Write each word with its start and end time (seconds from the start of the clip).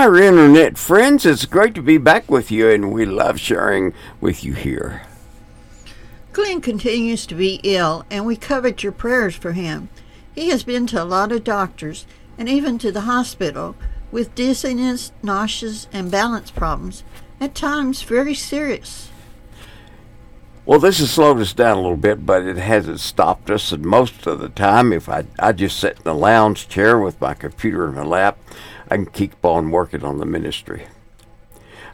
Our 0.00 0.16
internet 0.16 0.78
friends. 0.78 1.26
It's 1.26 1.44
great 1.44 1.74
to 1.74 1.82
be 1.82 1.98
back 1.98 2.30
with 2.30 2.50
you, 2.50 2.70
and 2.70 2.90
we 2.90 3.04
love 3.04 3.38
sharing 3.38 3.92
with 4.18 4.42
you 4.42 4.54
here. 4.54 5.02
Glenn 6.32 6.62
continues 6.62 7.26
to 7.26 7.34
be 7.34 7.60
ill, 7.64 8.06
and 8.10 8.24
we 8.24 8.34
covet 8.34 8.82
your 8.82 8.92
prayers 8.92 9.36
for 9.36 9.52
him. 9.52 9.90
He 10.34 10.48
has 10.48 10.62
been 10.62 10.86
to 10.86 11.02
a 11.02 11.04
lot 11.04 11.32
of 11.32 11.44
doctors 11.44 12.06
and 12.38 12.48
even 12.48 12.78
to 12.78 12.90
the 12.90 13.02
hospital 13.02 13.76
with 14.10 14.34
dizziness, 14.34 15.12
nausea, 15.22 15.86
and 15.92 16.10
balance 16.10 16.50
problems, 16.50 17.04
at 17.38 17.54
times 17.54 18.00
very 18.00 18.34
serious. 18.34 19.10
Well, 20.64 20.78
this 20.78 21.00
has 21.00 21.10
slowed 21.10 21.40
us 21.40 21.52
down 21.52 21.76
a 21.76 21.82
little 21.82 21.98
bit, 21.98 22.24
but 22.24 22.46
it 22.46 22.56
hasn't 22.56 23.00
stopped 23.00 23.50
us. 23.50 23.70
And 23.70 23.84
most 23.84 24.26
of 24.26 24.38
the 24.38 24.48
time, 24.48 24.94
if 24.94 25.10
I, 25.10 25.24
I 25.38 25.52
just 25.52 25.78
sit 25.78 25.98
in 26.02 26.10
a 26.10 26.14
lounge 26.14 26.68
chair 26.68 26.98
with 26.98 27.20
my 27.20 27.34
computer 27.34 27.86
in 27.86 27.96
my 27.96 28.04
lap, 28.04 28.38
I 28.90 28.96
can 28.96 29.06
keep 29.06 29.44
on 29.44 29.70
working 29.70 30.04
on 30.04 30.18
the 30.18 30.26
ministry. 30.26 30.86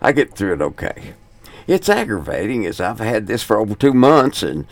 I 0.00 0.12
get 0.12 0.34
through 0.34 0.54
it 0.54 0.62
okay. 0.62 1.14
It's 1.66 1.88
aggravating 1.88 2.64
as 2.64 2.80
I've 2.80 3.00
had 3.00 3.26
this 3.26 3.42
for 3.42 3.58
over 3.58 3.74
two 3.74 3.92
months, 3.92 4.42
and 4.42 4.66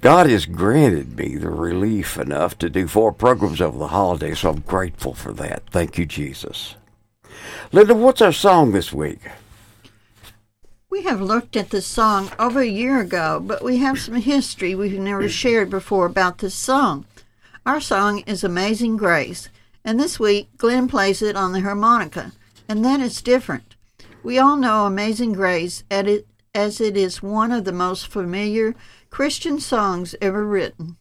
God 0.00 0.28
has 0.28 0.44
granted 0.44 1.16
me 1.16 1.36
the 1.36 1.50
relief 1.50 2.18
enough 2.18 2.58
to 2.58 2.68
do 2.68 2.86
four 2.86 3.12
programs 3.12 3.60
over 3.60 3.78
the 3.78 3.88
holidays, 3.88 4.40
so 4.40 4.50
I'm 4.50 4.60
grateful 4.60 5.14
for 5.14 5.32
that. 5.34 5.62
Thank 5.70 5.98
you, 5.98 6.06
Jesus. 6.06 6.74
Linda, 7.72 7.94
what's 7.94 8.20
our 8.20 8.32
song 8.32 8.72
this 8.72 8.92
week? 8.92 9.20
We 10.90 11.02
have 11.02 11.20
looked 11.20 11.56
at 11.56 11.70
this 11.70 11.86
song 11.86 12.30
over 12.38 12.60
a 12.60 12.66
year 12.66 13.00
ago, 13.00 13.40
but 13.40 13.62
we 13.62 13.76
have 13.76 14.00
some 14.00 14.16
history 14.16 14.74
we've 14.74 14.98
never 14.98 15.28
shared 15.28 15.70
before 15.70 16.06
about 16.06 16.38
this 16.38 16.54
song. 16.54 17.06
Our 17.64 17.80
song 17.80 18.20
is 18.26 18.42
Amazing 18.42 18.96
Grace, 18.96 19.48
and 19.84 19.98
this 19.98 20.18
week 20.20 20.48
Glenn 20.56 20.88
plays 20.88 21.22
it 21.22 21.36
on 21.36 21.52
the 21.52 21.60
harmonica, 21.60 22.32
and 22.68 22.84
that 22.84 23.00
is 23.00 23.22
different. 23.22 23.76
We 24.22 24.38
all 24.38 24.56
know 24.56 24.86
Amazing 24.86 25.32
Grace 25.32 25.82
as 25.90 26.80
it 26.80 26.96
is 26.96 27.22
one 27.22 27.52
of 27.52 27.64
the 27.64 27.72
most 27.72 28.08
familiar 28.08 28.74
Christian 29.08 29.58
songs 29.60 30.14
ever 30.20 30.44
written. 30.44 30.96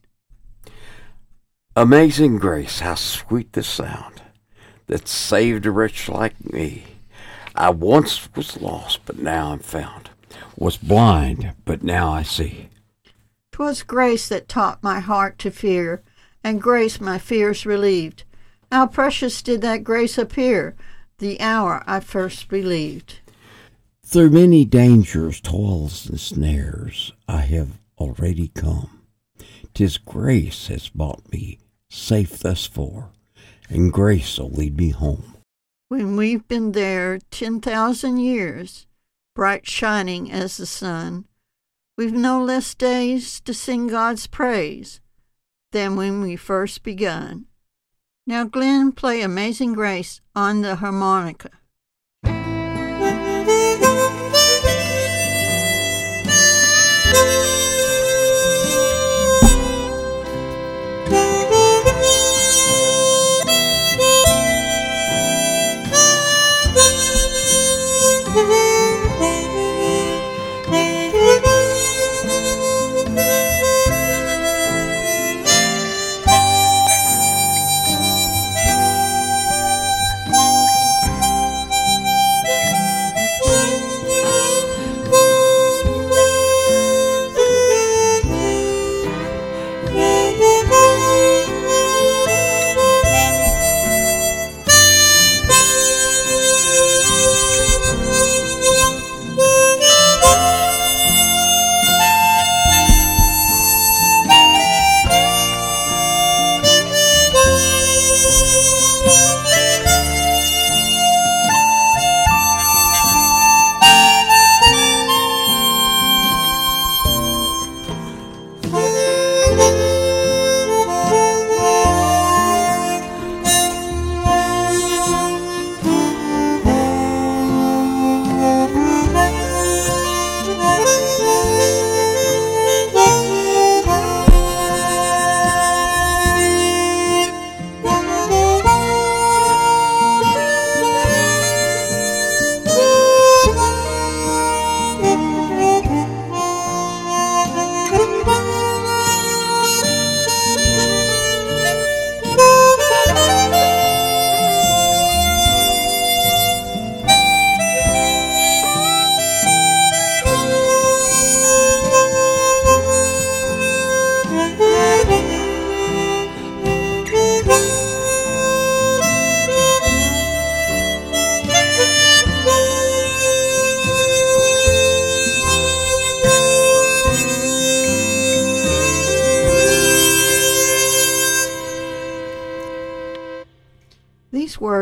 Amazing 1.76 2.38
Grace, 2.38 2.80
how 2.80 2.96
sweet 2.96 3.54
the 3.54 3.64
sound 3.64 4.22
that 4.88 5.08
saved 5.08 5.66
a 5.66 5.72
wretch 5.72 6.10
like 6.10 6.52
me. 6.52 6.84
I 7.56 7.70
once 7.70 8.28
was 8.36 8.60
lost, 8.60 9.02
but 9.06 9.20
now 9.20 9.52
I'm 9.52 9.60
found. 9.60 10.10
Was 10.58 10.78
blind, 10.78 11.54
but 11.66 11.84
now 11.84 12.12
I 12.12 12.24
see. 12.24 12.70
'Twas 13.52 13.84
grace 13.84 14.30
that 14.30 14.48
taught 14.48 14.82
my 14.82 15.00
heart 15.00 15.38
to 15.40 15.52
fear, 15.52 16.02
and 16.44 16.62
grace 16.62 17.02
my 17.02 17.18
fears 17.18 17.66
relieved. 17.66 18.24
How 18.72 18.88
precious 18.88 19.42
did 19.42 19.62
that 19.62 19.84
grace 19.84 20.18
appear 20.18 20.76
the 21.18 21.40
hour 21.42 21.84
I 21.86 22.00
first 22.00 22.48
believed. 22.48 23.20
Through 24.06 24.30
many 24.30 24.66
dangers, 24.66 25.42
toils, 25.42 26.08
and 26.10 26.20
snares, 26.20 27.14
I 27.28 27.42
have 27.42 27.80
already 27.98 28.50
come. 28.50 29.02
Tis 29.74 29.98
grace 29.98 30.68
has 30.68 30.90
brought 30.90 31.32
me 31.32 31.60
safe 31.90 32.40
thus 32.40 32.66
far, 32.66 33.10
and 33.70 33.92
grace 33.92 34.38
will 34.38 34.50
lead 34.50 34.78
me 34.78 34.90
home 34.90 35.36
when 35.90 36.16
we've 36.16 36.48
been 36.48 36.74
there 36.74 37.18
10,000 37.32 38.18
years, 38.18 38.86
bright 39.36 39.68
shining 39.68 40.32
as 40.32 40.58
the 40.58 40.68
sun, 40.68 41.26
we've 41.98 42.14
no 42.14 42.44
less 42.44 42.76
days 42.76 43.42
to 43.42 43.56
sing 43.56 43.88
God's 43.88 44.28
praise 44.28 45.02
than 45.72 45.96
when 45.96 46.22
we 46.22 46.36
first 46.36 46.84
begun. 46.84 47.48
Now, 48.30 48.44
Glenn, 48.44 48.92
play 48.92 49.24
Amazing 49.24 49.74
Grace 49.74 50.22
on 50.36 50.62
the 50.62 50.76
harmonica. 50.76 51.50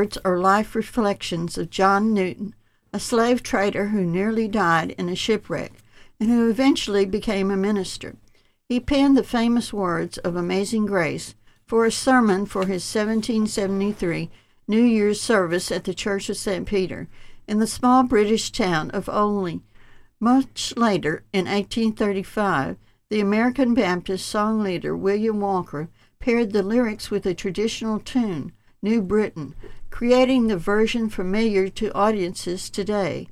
Words 0.07 0.17
are 0.23 0.39
life 0.39 0.73
reflections 0.73 1.57
of 1.57 1.69
John 1.69 2.13
Newton, 2.13 2.55
a 2.93 2.99
slave 2.99 3.43
trader 3.43 3.87
who 3.87 4.05
nearly 4.05 4.47
died 4.47 4.91
in 4.91 5.09
a 5.09 5.15
shipwreck 5.17 5.73
and 6.17 6.29
who 6.29 6.49
eventually 6.49 7.05
became 7.05 7.51
a 7.51 7.57
minister. 7.57 8.15
He 8.69 8.79
penned 8.79 9.17
the 9.17 9.23
famous 9.23 9.73
words 9.73 10.17
of 10.19 10.37
Amazing 10.37 10.85
Grace 10.85 11.35
for 11.65 11.85
a 11.85 11.91
sermon 11.91 12.45
for 12.45 12.61
his 12.61 12.85
1773 12.85 14.29
New 14.65 14.81
Year's 14.81 15.19
service 15.19 15.73
at 15.73 15.83
the 15.83 15.93
Church 15.93 16.29
of 16.29 16.37
St. 16.37 16.65
Peter 16.65 17.09
in 17.45 17.59
the 17.59 17.67
small 17.67 18.03
British 18.03 18.49
town 18.49 18.89
of 18.91 19.09
Olney. 19.09 19.59
Much 20.21 20.73
later, 20.77 21.25
in 21.33 21.47
1835, 21.47 22.77
the 23.09 23.19
American 23.19 23.73
Baptist 23.73 24.25
song 24.25 24.63
leader 24.63 24.95
William 24.95 25.41
Walker 25.41 25.89
paired 26.21 26.53
the 26.53 26.63
lyrics 26.63 27.11
with 27.11 27.25
a 27.25 27.33
traditional 27.33 27.99
tune, 27.99 28.53
New 28.81 29.01
Britain, 29.01 29.55
creating 29.97 30.45
the 30.45 30.55
version 30.55 31.09
familiar 31.09 31.67
to 31.69 31.91
audiences 31.93 32.69
today. 32.69 33.27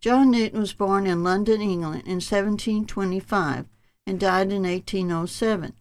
John 0.00 0.30
Newton 0.30 0.60
was 0.60 0.72
born 0.72 1.04
in 1.04 1.24
London, 1.24 1.60
England 1.60 2.04
in 2.06 2.22
1725 2.22 3.66
and 4.06 4.20
died 4.20 4.52
in 4.52 4.62
1807. 4.62 5.72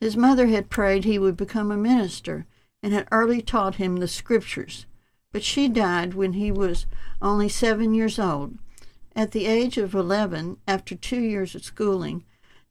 His 0.00 0.16
mother 0.16 0.46
had 0.46 0.70
prayed 0.70 1.04
he 1.04 1.18
would 1.18 1.36
become 1.36 1.70
a 1.70 1.76
minister 1.76 2.46
and 2.82 2.94
had 2.94 3.06
early 3.12 3.42
taught 3.42 3.74
him 3.74 3.96
the 3.96 4.08
scriptures. 4.08 4.86
but 5.30 5.44
she 5.44 5.68
died 5.68 6.14
when 6.14 6.32
he 6.32 6.50
was 6.50 6.86
only 7.20 7.50
seven 7.50 7.92
years 7.92 8.18
old. 8.18 8.56
At 9.14 9.32
the 9.32 9.44
age 9.44 9.76
of 9.76 9.94
11, 9.94 10.56
after 10.66 10.94
two 10.94 11.20
years 11.20 11.54
of 11.54 11.64
schooling, 11.64 12.24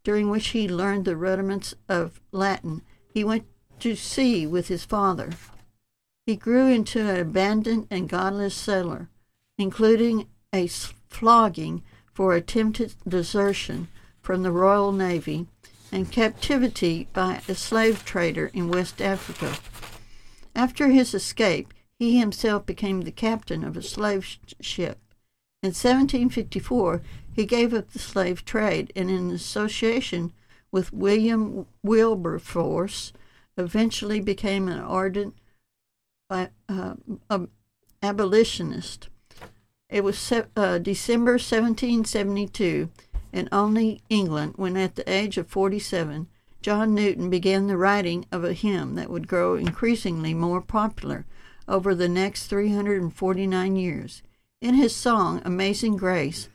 during 0.04 0.32
which 0.32 0.48
he 0.48 0.68
learned 0.68 1.06
the 1.06 1.16
rudiments 1.16 1.76
of 1.88 2.20
Latin, 2.32 2.82
he 3.14 3.24
went 3.24 3.46
to 3.82 3.96
sea 3.96 4.48
with 4.48 4.70
his 4.70 4.86
father. 4.86 5.30
He 6.30 6.36
grew 6.36 6.68
into 6.68 7.00
an 7.00 7.20
abandoned 7.20 7.88
and 7.90 8.08
godless 8.08 8.54
sailor, 8.54 9.10
including 9.58 10.28
a 10.54 10.68
flogging 10.68 11.82
for 12.14 12.36
attempted 12.36 12.94
desertion 13.08 13.88
from 14.22 14.44
the 14.44 14.52
Royal 14.52 14.92
Navy 14.92 15.48
and 15.92 16.12
captivity 16.12 17.08
by 17.14 17.42
a 17.50 17.56
slave 17.56 18.06
trader 18.06 18.52
in 18.54 18.70
West 18.70 19.02
Africa. 19.02 19.58
After 20.56 20.90
his 20.90 21.16
escape, 21.16 21.74
he 21.98 22.20
himself 22.20 22.64
became 22.64 23.02
the 23.02 23.12
captain 23.12 23.64
of 23.64 23.76
a 23.76 23.82
slave 23.82 24.38
ship. 24.62 25.00
In 25.64 25.70
1754, 25.70 27.02
he 27.34 27.48
gave 27.48 27.74
up 27.74 27.90
the 27.90 27.98
slave 27.98 28.46
trade 28.46 28.94
and, 28.96 29.10
in 29.10 29.32
association 29.32 30.34
with 30.72 30.94
William 30.94 31.66
Wilberforce, 31.82 33.14
eventually 33.58 34.20
became 34.20 34.68
an 34.68 34.80
ardent 34.80 35.34
uh, 36.30 36.46
abolitionist. 38.02 39.10
It 39.90 40.04
was 40.04 40.32
uh, 40.32 40.78
December 40.78 41.34
1772 41.34 42.90
and 43.34 43.50
Olney 43.52 44.02
England 44.10 44.54
when, 44.56 44.78
at 44.78 44.96
the 44.96 45.10
age 45.12 45.38
of 45.38 45.48
47, 45.48 46.28
John 46.62 46.94
Newton 46.94 47.30
began 47.30 47.68
the 47.68 47.78
writing 47.78 48.26
of 48.32 48.44
a 48.44 48.54
hymn 48.54 48.96
that 48.96 49.10
would 49.10 49.28
grow 49.28 49.56
increasingly 49.56 50.34
more 50.34 50.62
popular 50.62 51.26
over 51.68 51.96
the 51.96 52.10
next 52.10 52.48
349 52.48 53.76
years. 53.76 54.22
In 54.62 54.76
his 54.76 54.96
song, 54.96 55.42
Amazing 55.46 55.98
Grace, 55.98 56.50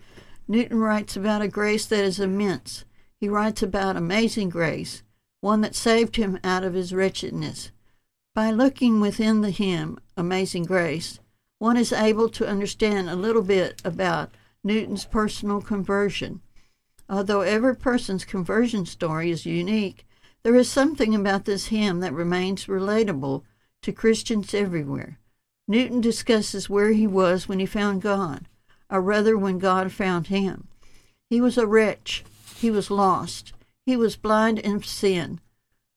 Newton 0.46 0.78
writes 0.78 1.16
about 1.16 1.40
a 1.40 1.48
grace 1.48 1.86
that 1.86 2.04
is 2.04 2.20
immense. 2.20 2.84
He 3.18 3.28
writes 3.28 3.62
about 3.62 3.96
amazing 3.96 4.50
grace, 4.50 5.02
one 5.40 5.62
that 5.62 5.74
saved 5.74 6.16
him 6.16 6.38
out 6.44 6.64
of 6.64 6.74
his 6.74 6.92
wretchedness. 6.92 7.70
By 8.34 8.50
looking 8.50 9.00
within 9.00 9.42
the 9.42 9.50
hymn, 9.50 10.00
Amazing 10.16 10.64
Grace, 10.64 11.20
one 11.60 11.76
is 11.76 11.92
able 11.92 12.28
to 12.30 12.48
understand 12.48 13.08
a 13.08 13.14
little 13.14 13.42
bit 13.42 13.80
about 13.84 14.34
Newton's 14.64 15.04
personal 15.04 15.60
conversion. 15.60 16.40
Although 17.08 17.42
every 17.42 17.76
person's 17.76 18.24
conversion 18.24 18.86
story 18.86 19.30
is 19.30 19.46
unique, 19.46 20.04
there 20.42 20.56
is 20.56 20.68
something 20.68 21.14
about 21.14 21.44
this 21.44 21.66
hymn 21.66 22.00
that 22.00 22.12
remains 22.12 22.66
relatable 22.66 23.44
to 23.82 23.92
Christians 23.92 24.52
everywhere. 24.52 25.20
Newton 25.68 26.00
discusses 26.00 26.68
where 26.68 26.90
he 26.90 27.06
was 27.06 27.48
when 27.48 27.60
he 27.60 27.66
found 27.66 28.02
God, 28.02 28.48
or 28.90 29.00
rather, 29.00 29.38
when 29.38 29.60
God 29.60 29.92
found 29.92 30.26
him. 30.26 30.66
He 31.30 31.40
was 31.40 31.56
a 31.56 31.68
wretch. 31.68 32.24
He 32.56 32.68
was 32.72 32.90
lost. 32.90 33.52
He 33.86 33.96
was 33.96 34.16
blind 34.16 34.58
in 34.58 34.82
sin. 34.82 35.38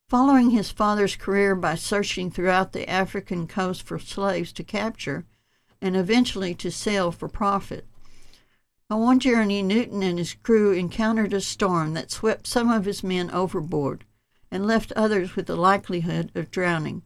Following 0.09 0.51
his 0.51 0.71
father's 0.71 1.17
career 1.17 1.53
by 1.53 1.75
searching 1.75 2.31
throughout 2.31 2.71
the 2.71 2.89
African 2.89 3.45
coast 3.45 3.83
for 3.83 3.99
slaves 3.99 4.53
to 4.53 4.63
capture 4.63 5.25
and 5.81 5.97
eventually 5.97 6.55
to 6.55 6.71
sell 6.71 7.11
for 7.11 7.27
profit. 7.27 7.85
On 8.89 9.01
one 9.01 9.19
journey, 9.19 9.61
Newton 9.61 10.01
and 10.01 10.17
his 10.17 10.33
crew 10.33 10.71
encountered 10.71 11.33
a 11.33 11.41
storm 11.41 11.93
that 11.93 12.09
swept 12.09 12.47
some 12.47 12.71
of 12.71 12.85
his 12.85 13.03
men 13.03 13.29
overboard 13.31 14.05
and 14.49 14.65
left 14.65 14.93
others 14.93 15.35
with 15.35 15.45
the 15.47 15.57
likelihood 15.57 16.31
of 16.35 16.51
drowning. 16.51 17.01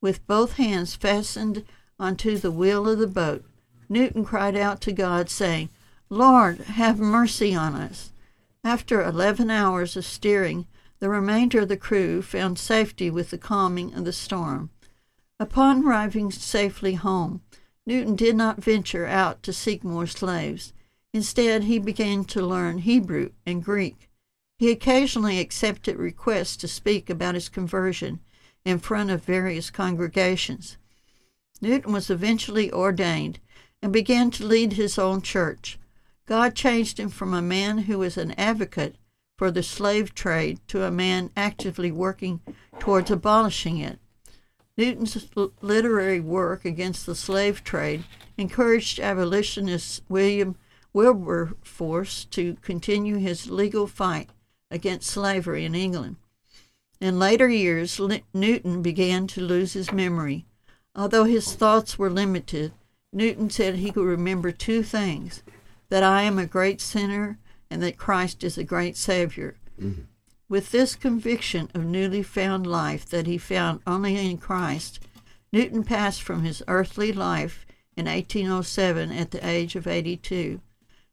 With 0.00 0.26
both 0.26 0.54
hands 0.54 0.94
fastened 0.94 1.66
onto 1.98 2.38
the 2.38 2.50
wheel 2.50 2.88
of 2.88 2.98
the 2.98 3.06
boat, 3.06 3.44
Newton 3.86 4.24
cried 4.24 4.56
out 4.56 4.80
to 4.80 4.92
God, 4.92 5.28
saying, 5.28 5.68
Lord, 6.08 6.60
have 6.60 6.98
mercy 6.98 7.54
on 7.54 7.74
us. 7.74 8.12
After 8.64 9.02
eleven 9.02 9.50
hours 9.50 9.94
of 9.94 10.06
steering, 10.06 10.66
the 11.00 11.08
remainder 11.08 11.60
of 11.60 11.68
the 11.68 11.76
crew 11.76 12.22
found 12.22 12.58
safety 12.58 13.10
with 13.10 13.30
the 13.30 13.38
calming 13.38 13.92
of 13.94 14.04
the 14.04 14.12
storm. 14.12 14.70
Upon 15.38 15.84
arriving 15.84 16.30
safely 16.30 16.94
home, 16.94 17.40
Newton 17.86 18.14
did 18.14 18.36
not 18.36 18.62
venture 18.62 19.06
out 19.06 19.42
to 19.42 19.52
seek 19.52 19.82
more 19.82 20.06
slaves. 20.06 20.74
Instead, 21.14 21.64
he 21.64 21.78
began 21.78 22.24
to 22.26 22.44
learn 22.44 22.78
Hebrew 22.78 23.30
and 23.46 23.64
Greek. 23.64 24.10
He 24.58 24.70
occasionally 24.70 25.40
accepted 25.40 25.96
requests 25.96 26.58
to 26.58 26.68
speak 26.68 27.08
about 27.08 27.34
his 27.34 27.48
conversion 27.48 28.20
in 28.66 28.78
front 28.78 29.10
of 29.10 29.24
various 29.24 29.70
congregations. 29.70 30.76
Newton 31.62 31.92
was 31.92 32.10
eventually 32.10 32.70
ordained 32.70 33.40
and 33.82 33.92
began 33.92 34.30
to 34.32 34.46
lead 34.46 34.74
his 34.74 34.98
own 34.98 35.22
church. 35.22 35.78
God 36.26 36.54
changed 36.54 37.00
him 37.00 37.08
from 37.08 37.32
a 37.32 37.40
man 37.40 37.78
who 37.78 37.98
was 37.98 38.18
an 38.18 38.32
advocate 38.32 38.96
for 39.40 39.50
the 39.50 39.62
slave 39.62 40.14
trade 40.14 40.60
to 40.68 40.84
a 40.84 40.90
man 40.90 41.30
actively 41.34 41.90
working 41.90 42.40
towards 42.78 43.10
abolishing 43.10 43.78
it. 43.78 43.98
Newton's 44.76 45.16
literary 45.62 46.20
work 46.20 46.66
against 46.66 47.06
the 47.06 47.14
slave 47.14 47.64
trade 47.64 48.04
encouraged 48.36 49.00
abolitionist 49.00 50.02
William 50.10 50.56
Wilberforce 50.92 52.26
to 52.26 52.56
continue 52.56 53.16
his 53.16 53.50
legal 53.50 53.86
fight 53.86 54.28
against 54.70 55.08
slavery 55.08 55.64
in 55.64 55.74
England. 55.74 56.16
In 57.00 57.18
later 57.18 57.48
years, 57.48 57.98
Newton 58.34 58.82
began 58.82 59.26
to 59.28 59.40
lose 59.40 59.72
his 59.72 59.90
memory. 59.90 60.44
Although 60.94 61.24
his 61.24 61.54
thoughts 61.54 61.98
were 61.98 62.10
limited, 62.10 62.74
Newton 63.10 63.48
said 63.48 63.76
he 63.76 63.90
could 63.90 64.04
remember 64.04 64.52
two 64.52 64.82
things 64.82 65.42
that 65.88 66.02
I 66.02 66.24
am 66.24 66.38
a 66.38 66.44
great 66.44 66.82
sinner 66.82 67.38
and 67.70 67.82
that 67.82 67.96
Christ 67.96 68.42
is 68.42 68.58
a 68.58 68.64
great 68.64 68.96
Savior. 68.96 69.56
Mm-hmm. 69.80 70.02
With 70.48 70.72
this 70.72 70.96
conviction 70.96 71.70
of 71.74 71.84
newly 71.84 72.24
found 72.24 72.66
life 72.66 73.06
that 73.06 73.26
he 73.28 73.38
found 73.38 73.80
only 73.86 74.16
in 74.16 74.38
Christ, 74.38 74.98
Newton 75.52 75.84
passed 75.84 76.22
from 76.22 76.42
his 76.42 76.62
earthly 76.66 77.12
life 77.12 77.64
in 77.96 78.06
1807 78.06 79.12
at 79.12 79.30
the 79.30 79.46
age 79.46 79.76
of 79.76 79.86
82. 79.86 80.60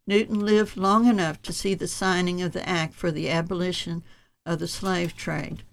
Newton 0.08 0.40
lived 0.40 0.78
long 0.78 1.06
enough 1.06 1.42
to 1.44 1.54
see 1.54 1.74
the 1.74 1.88
signing 1.88 2.42
of 2.42 2.54
the 2.54 2.68
Act 2.68 2.94
for 2.94 3.12
the 3.12 3.30
abolition 3.30 4.04
of 4.46 4.60
the 4.60 4.68
slave 4.68 5.16
trade. 5.16 5.64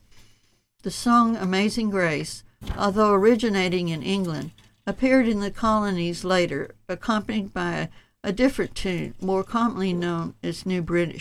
The 0.83 0.91
song 0.91 1.37
Amazing 1.37 1.91
Grace, 1.91 2.45
although 2.76 3.12
originating 3.12 3.88
in 3.88 4.03
England, 4.03 4.50
appeared 4.87 5.29
in 5.29 5.41
the 5.41 5.50
colonies 5.50 6.25
later, 6.25 6.75
accompanied 6.88 7.55
by 7.55 7.73
a 7.75 7.88
a 8.25 8.33
different 8.33 8.75
tune, 8.75 9.12
more 9.21 9.45
commonly 9.45 9.93
known 9.93 10.35
as 10.43 10.64
New 10.64 10.81
Britain. 10.81 11.21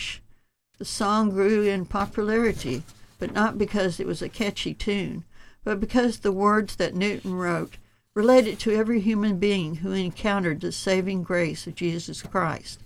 The 0.78 0.86
song 0.86 1.28
grew 1.28 1.62
in 1.62 1.84
popularity, 1.84 2.82
but 3.18 3.34
not 3.34 3.58
because 3.58 4.00
it 4.00 4.06
was 4.06 4.22
a 4.22 4.28
catchy 4.30 4.72
tune, 4.72 5.24
but 5.64 5.80
because 5.80 6.18
the 6.18 6.32
words 6.32 6.76
that 6.76 6.94
Newton 6.94 7.34
wrote 7.34 7.76
related 8.14 8.58
to 8.60 8.74
every 8.74 9.00
human 9.00 9.38
being 9.38 9.76
who 9.76 9.92
encountered 9.92 10.62
the 10.62 10.72
saving 10.72 11.22
grace 11.22 11.66
of 11.66 11.74
Jesus 11.74 12.22
Christ. 12.22 12.80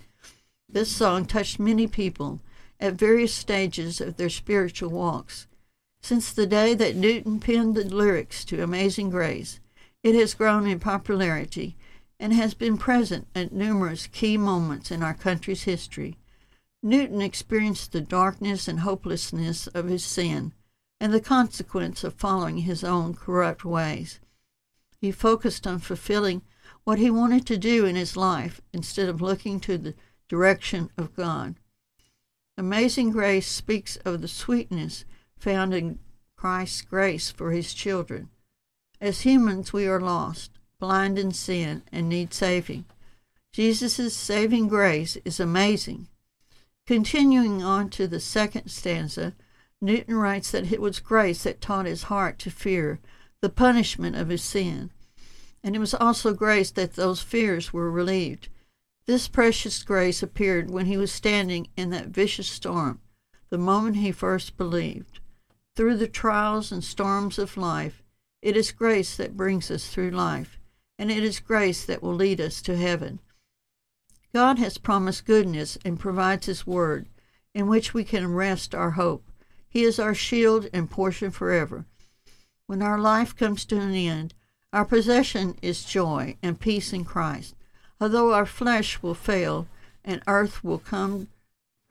This 0.69 0.91
song 0.91 1.25
touched 1.25 1.61
many 1.61 1.87
people 1.87 2.41
at 2.81 2.95
various 2.95 3.33
stages 3.33 4.01
of 4.01 4.17
their 4.17 4.31
spiritual 4.31 4.91
walks. 4.91 5.47
Since 6.03 6.33
the 6.33 6.47
day 6.47 6.75
that 6.75 6.97
Newton 6.97 7.39
penned 7.39 7.77
the 7.77 7.85
lyrics 7.85 8.45
to 8.47 8.63
Amazing 8.65 9.11
Grace, 9.11 9.61
it 10.03 10.17
has 10.17 10.35
grown 10.35 10.67
in 10.67 10.81
popularity 10.81 11.77
and 12.21 12.33
has 12.33 12.55
been 12.55 12.77
present 12.77 13.27
at 13.35 13.53
numerous 13.53 14.07
key 14.07 14.37
moments 14.37 14.91
in 14.91 15.03
our 15.03 15.15
country's 15.15 15.63
history. 15.63 16.17
Newton 16.83 17.21
experienced 17.21 17.93
the 17.93 18.01
darkness 18.01 18.69
and 18.69 18.81
hopelessness 18.81 19.67
of 19.69 19.87
his 19.87 20.05
sin 20.05 20.53
and 21.01 21.13
the 21.13 21.21
consequence 21.21 22.03
of 22.03 22.15
following 22.15 22.59
his 22.59 22.83
own 22.83 23.15
corrupt 23.15 23.65
ways. 23.65 24.21
He 25.01 25.13
focused 25.13 25.67
on 25.67 25.79
fulfilling 25.79 26.43
what 26.85 26.99
he 26.99 27.11
wanted 27.11 27.47
to 27.47 27.59
do 27.59 27.85
in 27.85 27.97
his 27.97 28.17
life 28.17 28.61
instead 28.73 29.09
of 29.09 29.21
looking 29.21 29.61
to 29.61 29.79
the 29.79 29.95
direction 30.29 30.91
of 30.99 31.15
God. 31.15 31.55
Amazing 32.57 33.13
Grace 33.13 33.47
speaks 33.47 33.97
of 33.99 34.21
the 34.21 34.29
sweetness 34.29 35.05
found 35.37 35.73
in 35.73 36.01
Christ's 36.37 36.83
grace 36.83 37.31
for 37.31 37.53
his 37.53 37.73
children. 37.73 38.31
As 39.01 39.21
humans, 39.21 39.73
we 39.73 39.87
are 39.87 40.01
lost 40.01 40.58
blind 40.81 41.19
in 41.19 41.33
sin, 41.33 41.83
and 41.91 42.09
need 42.09 42.33
saving. 42.33 42.85
Jesus' 43.53 44.15
saving 44.15 44.69
grace 44.69 45.17
is 45.25 45.41
amazing. 45.41 46.07
Continuing 46.87 47.63
on 47.63 47.91
to 47.91 48.07
the 48.07 48.21
second 48.21 48.69
stanza, 48.69 49.35
Newton 49.81 50.15
writes 50.15 50.53
that 50.53 50.73
it 50.73 50.81
was 50.81 51.01
grace 51.01 51.43
that 51.43 51.61
taught 51.61 51.87
his 51.87 52.05
heart 52.05 52.39
to 52.39 52.51
fear 52.51 53.01
the 53.41 53.49
punishment 53.49 54.15
of 54.15 54.29
his 54.29 54.43
sin, 54.43 54.91
and 55.65 55.75
it 55.75 55.81
was 55.81 55.95
also 55.95 56.33
grace 56.33 56.71
that 56.71 56.95
those 56.95 57.21
fears 57.21 57.73
were 57.73 57.91
relieved. 57.91 58.49
This 59.07 59.27
precious 59.27 59.83
grace 59.83 60.23
appeared 60.23 60.71
when 60.71 60.87
he 60.87 60.97
was 60.97 61.11
standing 61.11 61.69
in 61.77 61.91
that 61.91 62.09
vicious 62.09 62.49
storm, 62.49 63.01
the 63.51 63.59
moment 63.59 63.97
he 63.97 64.13
first 64.13 64.57
believed. 64.57 65.19
Through 65.75 65.97
the 65.97 66.09
trials 66.09 66.71
and 66.71 66.85
storms 66.85 67.39
of 67.39 67.57
life, 67.57 68.03
it 68.43 68.57
is 68.57 68.71
grace 68.71 69.17
that 69.17 69.37
brings 69.37 69.71
us 69.71 69.89
through 69.89 70.11
life 70.11 70.58
and 70.99 71.11
it 71.11 71.23
is 71.23 71.41
grace 71.41 71.85
that 71.85 72.03
will 72.03 72.15
lead 72.15 72.41
us 72.41 72.61
to 72.63 72.77
heaven. 72.77 73.21
God 74.35 74.59
has 74.59 74.79
promised 74.79 75.25
goodness 75.25 75.79
and 75.85 75.99
provides 75.99 76.47
His 76.47 76.67
word, 76.67 77.07
in 77.55 77.67
which 77.67 77.95
we 77.95 78.05
can 78.05 78.35
rest 78.35 78.75
our 78.75 78.93
hope. 78.93 79.25
He 79.69 79.85
is 79.85 79.99
our 79.99 80.15
shield 80.15 80.67
and 80.73 80.91
portion 80.91 81.31
forever. 81.31 81.85
When 82.67 82.83
our 82.83 82.99
life 82.99 83.35
comes 83.35 83.65
to 83.67 83.81
an 83.81 83.95
end, 83.95 84.35
our 84.73 84.85
possession 84.85 85.57
is 85.63 85.85
joy 85.85 86.37
and 86.43 86.61
peace 86.61 86.93
in 86.93 87.05
Christ. 87.05 87.55
Although 88.01 88.35
our 88.35 88.47
flesh 88.47 89.03
will 89.03 89.15
fail 89.15 89.67
and 90.05 90.23
earth 90.27 90.63
will 90.63 90.79
come 90.79 91.29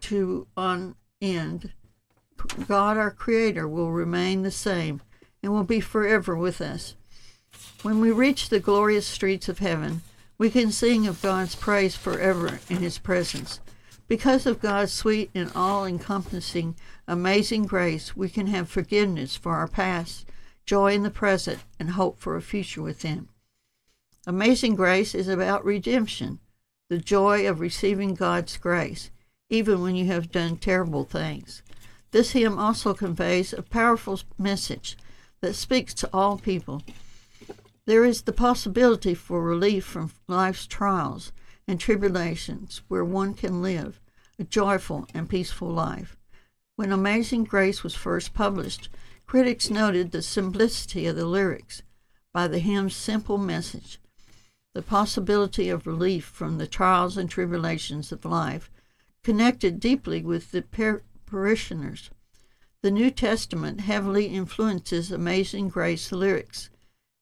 to 0.01 0.47
an 0.55 0.95
end, 1.21 1.73
God, 2.67 2.97
our 2.97 3.11
Creator, 3.11 3.67
will 3.67 3.91
remain 3.91 4.43
the 4.43 4.51
same 4.51 5.01
and 5.41 5.51
will 5.51 5.63
be 5.63 5.79
forever 5.79 6.35
with 6.35 6.61
us. 6.61 6.95
When 7.83 8.01
we 8.01 8.11
reach 8.11 8.49
the 8.49 8.59
glorious 8.59 9.05
streets 9.05 9.47
of 9.47 9.59
heaven, 9.59 10.01
we 10.39 10.49
can 10.49 10.71
sing 10.71 11.05
of 11.05 11.21
God's 11.21 11.55
praise 11.55 11.95
forever 11.95 12.59
in 12.69 12.77
His 12.77 12.97
presence. 12.97 13.59
Because 14.07 14.47
of 14.47 14.59
God's 14.59 14.91
sweet 14.91 15.29
and 15.35 15.51
all 15.53 15.85
encompassing, 15.85 16.75
amazing 17.07 17.67
grace, 17.67 18.15
we 18.15 18.29
can 18.29 18.47
have 18.47 18.67
forgiveness 18.67 19.35
for 19.35 19.53
our 19.53 19.67
past, 19.67 20.25
joy 20.65 20.93
in 20.93 21.03
the 21.03 21.11
present, 21.11 21.59
and 21.79 21.91
hope 21.91 22.17
for 22.17 22.35
a 22.35 22.41
future 22.41 22.81
with 22.81 23.03
Him. 23.03 23.29
Amazing 24.25 24.75
grace 24.75 25.13
is 25.13 25.27
about 25.27 25.63
redemption, 25.63 26.39
the 26.89 26.97
joy 26.97 27.47
of 27.47 27.59
receiving 27.59 28.15
God's 28.15 28.57
grace, 28.57 29.11
even 29.49 29.81
when 29.83 29.95
you 29.95 30.05
have 30.07 30.31
done 30.31 30.57
terrible 30.57 31.03
things. 31.03 31.61
This 32.11 32.31
hymn 32.31 32.57
also 32.57 32.95
conveys 32.95 33.53
a 33.53 33.61
powerful 33.61 34.19
message 34.37 34.97
that 35.41 35.53
speaks 35.53 35.93
to 35.93 36.09
all 36.11 36.37
people. 36.37 36.81
There 37.87 38.03
is 38.03 38.23
the 38.23 38.33
possibility 38.33 39.13
for 39.13 39.41
relief 39.41 39.85
from 39.85 40.11
life's 40.27 40.67
trials 40.67 41.31
and 41.69 41.79
tribulations 41.79 42.81
where 42.89 43.05
one 43.05 43.33
can 43.33 43.61
live 43.61 44.01
a 44.37 44.43
joyful 44.43 45.07
and 45.13 45.29
peaceful 45.29 45.69
life. 45.69 46.17
When 46.75 46.91
Amazing 46.91 47.45
Grace 47.45 47.83
was 47.83 47.95
first 47.95 48.33
published, 48.33 48.89
critics 49.25 49.69
noted 49.69 50.11
the 50.11 50.21
simplicity 50.21 51.05
of 51.05 51.15
the 51.15 51.25
lyrics 51.25 51.81
by 52.33 52.49
the 52.49 52.59
hymn's 52.59 52.93
simple 52.93 53.37
message. 53.37 54.01
The 54.73 54.81
possibility 54.81 55.69
of 55.69 55.87
relief 55.87 56.25
from 56.25 56.57
the 56.57 56.67
trials 56.67 57.15
and 57.15 57.29
tribulations 57.29 58.11
of 58.11 58.25
life 58.25 58.69
connected 59.23 59.79
deeply 59.79 60.21
with 60.21 60.51
the 60.51 60.61
par- 60.61 61.03
parishioners. 61.25 62.09
The 62.81 62.91
New 62.91 63.11
Testament 63.11 63.79
heavily 63.79 64.25
influences 64.25 65.09
Amazing 65.09 65.69
Grace 65.69 66.11
lyrics 66.11 66.69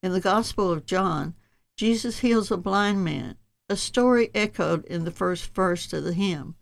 in 0.06 0.12
the 0.12 0.22
Gospel 0.22 0.72
of 0.72 0.86
John, 0.86 1.34
Jesus 1.76 2.20
heals 2.20 2.52
a 2.52 2.58
blind 2.58 3.04
man, 3.04 3.38
a 3.68 3.76
story 3.76 4.30
echoed 4.36 4.86
in 4.86 5.04
the 5.04 5.10
first 5.10 5.52
verse 5.56 5.92
of 5.94 6.04
the 6.04 6.14
hymn 6.14 6.54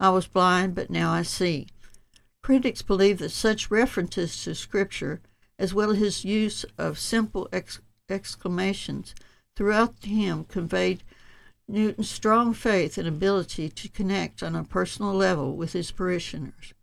I 0.00 0.10
was 0.10 0.26
blind, 0.26 0.74
but 0.74 0.90
now 0.90 1.12
I 1.12 1.22
see. 1.22 1.68
Critics 2.42 2.82
believe 2.82 3.18
that 3.18 3.30
such 3.30 3.70
references 3.70 4.42
to 4.42 4.54
Scripture, 4.56 5.20
as 5.60 5.72
well 5.72 5.92
as 5.92 5.98
his 5.98 6.24
use 6.24 6.64
of 6.76 6.98
simple 6.98 7.48
ex- 7.52 7.80
exclamations 8.08 9.14
throughout 9.54 10.00
the 10.00 10.08
hymn, 10.08 10.42
conveyed 10.42 11.04
Newton's 11.68 12.10
strong 12.10 12.52
faith 12.52 12.98
and 12.98 13.06
ability 13.06 13.68
to 13.68 13.88
connect 13.88 14.42
on 14.42 14.56
a 14.56 14.64
personal 14.64 15.14
level 15.14 15.56
with 15.56 15.72
his 15.72 15.92
parishioners. 15.92 16.74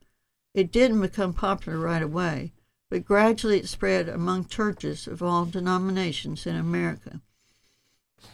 It 0.53 0.71
didn't 0.71 1.01
become 1.01 1.33
popular 1.33 1.77
right 1.77 2.03
away, 2.03 2.53
but 2.89 3.05
gradually 3.05 3.59
it 3.59 3.67
spread 3.67 4.07
among 4.07 4.45
churches 4.45 5.07
of 5.07 5.23
all 5.23 5.45
denominations 5.45 6.45
in 6.45 6.55
America. 6.55 7.21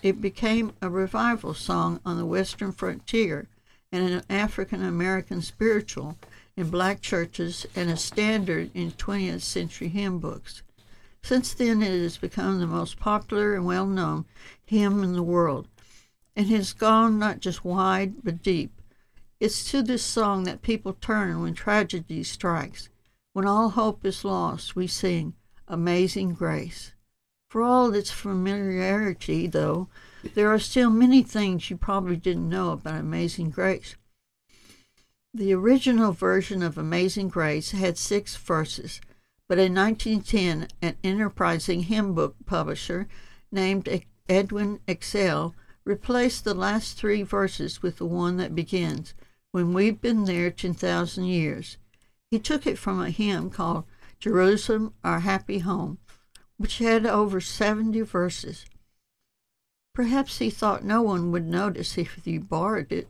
It 0.01 0.21
became 0.21 0.73
a 0.81 0.89
revival 0.89 1.53
song 1.53 1.99
on 2.05 2.17
the 2.17 2.25
western 2.25 2.71
frontier 2.71 3.47
and 3.91 4.09
an 4.09 4.23
African 4.29 4.83
American 4.83 5.41
spiritual 5.41 6.17
in 6.55 6.69
black 6.69 7.01
churches 7.01 7.65
and 7.75 7.89
a 7.89 7.97
standard 7.97 8.71
in 8.73 8.91
20th 8.91 9.41
century 9.41 9.89
hymn 9.89 10.19
books. 10.19 10.63
Since 11.23 11.53
then, 11.53 11.81
it 11.81 12.01
has 12.01 12.17
become 12.17 12.59
the 12.59 12.67
most 12.67 12.99
popular 12.99 13.53
and 13.53 13.65
well 13.65 13.85
known 13.85 14.25
hymn 14.65 15.03
in 15.03 15.13
the 15.13 15.23
world, 15.23 15.67
and 16.35 16.47
has 16.47 16.73
gone 16.73 17.19
not 17.19 17.39
just 17.39 17.63
wide 17.63 18.23
but 18.23 18.41
deep. 18.41 18.71
It's 19.39 19.69
to 19.71 19.81
this 19.81 20.03
song 20.03 20.43
that 20.43 20.61
people 20.61 20.93
turn 20.93 21.41
when 21.41 21.53
tragedy 21.53 22.23
strikes. 22.23 22.89
When 23.33 23.45
all 23.45 23.69
hope 23.69 24.05
is 24.05 24.25
lost, 24.25 24.75
we 24.75 24.87
sing 24.87 25.35
Amazing 25.65 26.33
Grace. 26.33 26.91
For 27.49 27.61
all 27.61 27.93
its 27.93 28.11
familiarity, 28.11 29.47
though, 29.47 29.87
there 30.35 30.49
are 30.49 30.59
still 30.59 30.89
many 30.89 31.23
things 31.23 31.69
you 31.69 31.77
probably 31.77 32.17
didn't 32.17 32.49
know 32.49 32.71
about 32.71 32.99
Amazing 32.99 33.51
Grace. 33.51 33.95
The 35.33 35.53
original 35.53 36.11
version 36.11 36.61
of 36.61 36.77
Amazing 36.77 37.29
Grace 37.29 37.71
had 37.71 37.97
six 37.97 38.35
verses, 38.35 38.99
but 39.47 39.57
in 39.57 39.73
1910, 39.73 40.67
an 40.81 40.97
enterprising 41.01 41.83
hymn 41.83 42.13
book 42.13 42.35
publisher 42.45 43.07
named 43.49 43.87
Edwin 44.27 44.81
Excell 44.87 45.55
replaced 45.85 46.43
the 46.43 46.53
last 46.53 46.97
three 46.97 47.23
verses 47.23 47.81
with 47.81 47.97
the 47.97 48.05
one 48.05 48.35
that 48.37 48.55
begins, 48.55 49.13
When 49.53 49.73
We've 49.73 50.01
Been 50.01 50.25
There 50.25 50.51
10,000 50.51 51.23
Years. 51.23 51.77
He 52.31 52.39
took 52.39 52.65
it 52.65 52.79
from 52.79 53.01
a 53.01 53.09
hymn 53.09 53.49
called 53.49 53.83
Jerusalem, 54.19 54.93
Our 55.03 55.19
Happy 55.19 55.59
Home, 55.59 55.97
which 56.57 56.77
had 56.77 57.05
over 57.05 57.41
70 57.41 57.99
verses. 58.01 58.65
Perhaps 59.93 60.37
he 60.37 60.49
thought 60.49 60.85
no 60.85 61.01
one 61.01 61.33
would 61.33 61.45
notice 61.45 61.97
if 61.97 62.23
he 62.23 62.37
borrowed 62.37 62.93
it. 62.93 63.09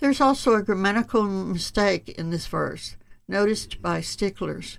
There's 0.00 0.20
also 0.20 0.54
a 0.54 0.62
grammatical 0.62 1.22
mistake 1.22 2.10
in 2.10 2.28
this 2.28 2.46
verse, 2.46 2.96
noticed 3.26 3.80
by 3.80 4.02
sticklers. 4.02 4.78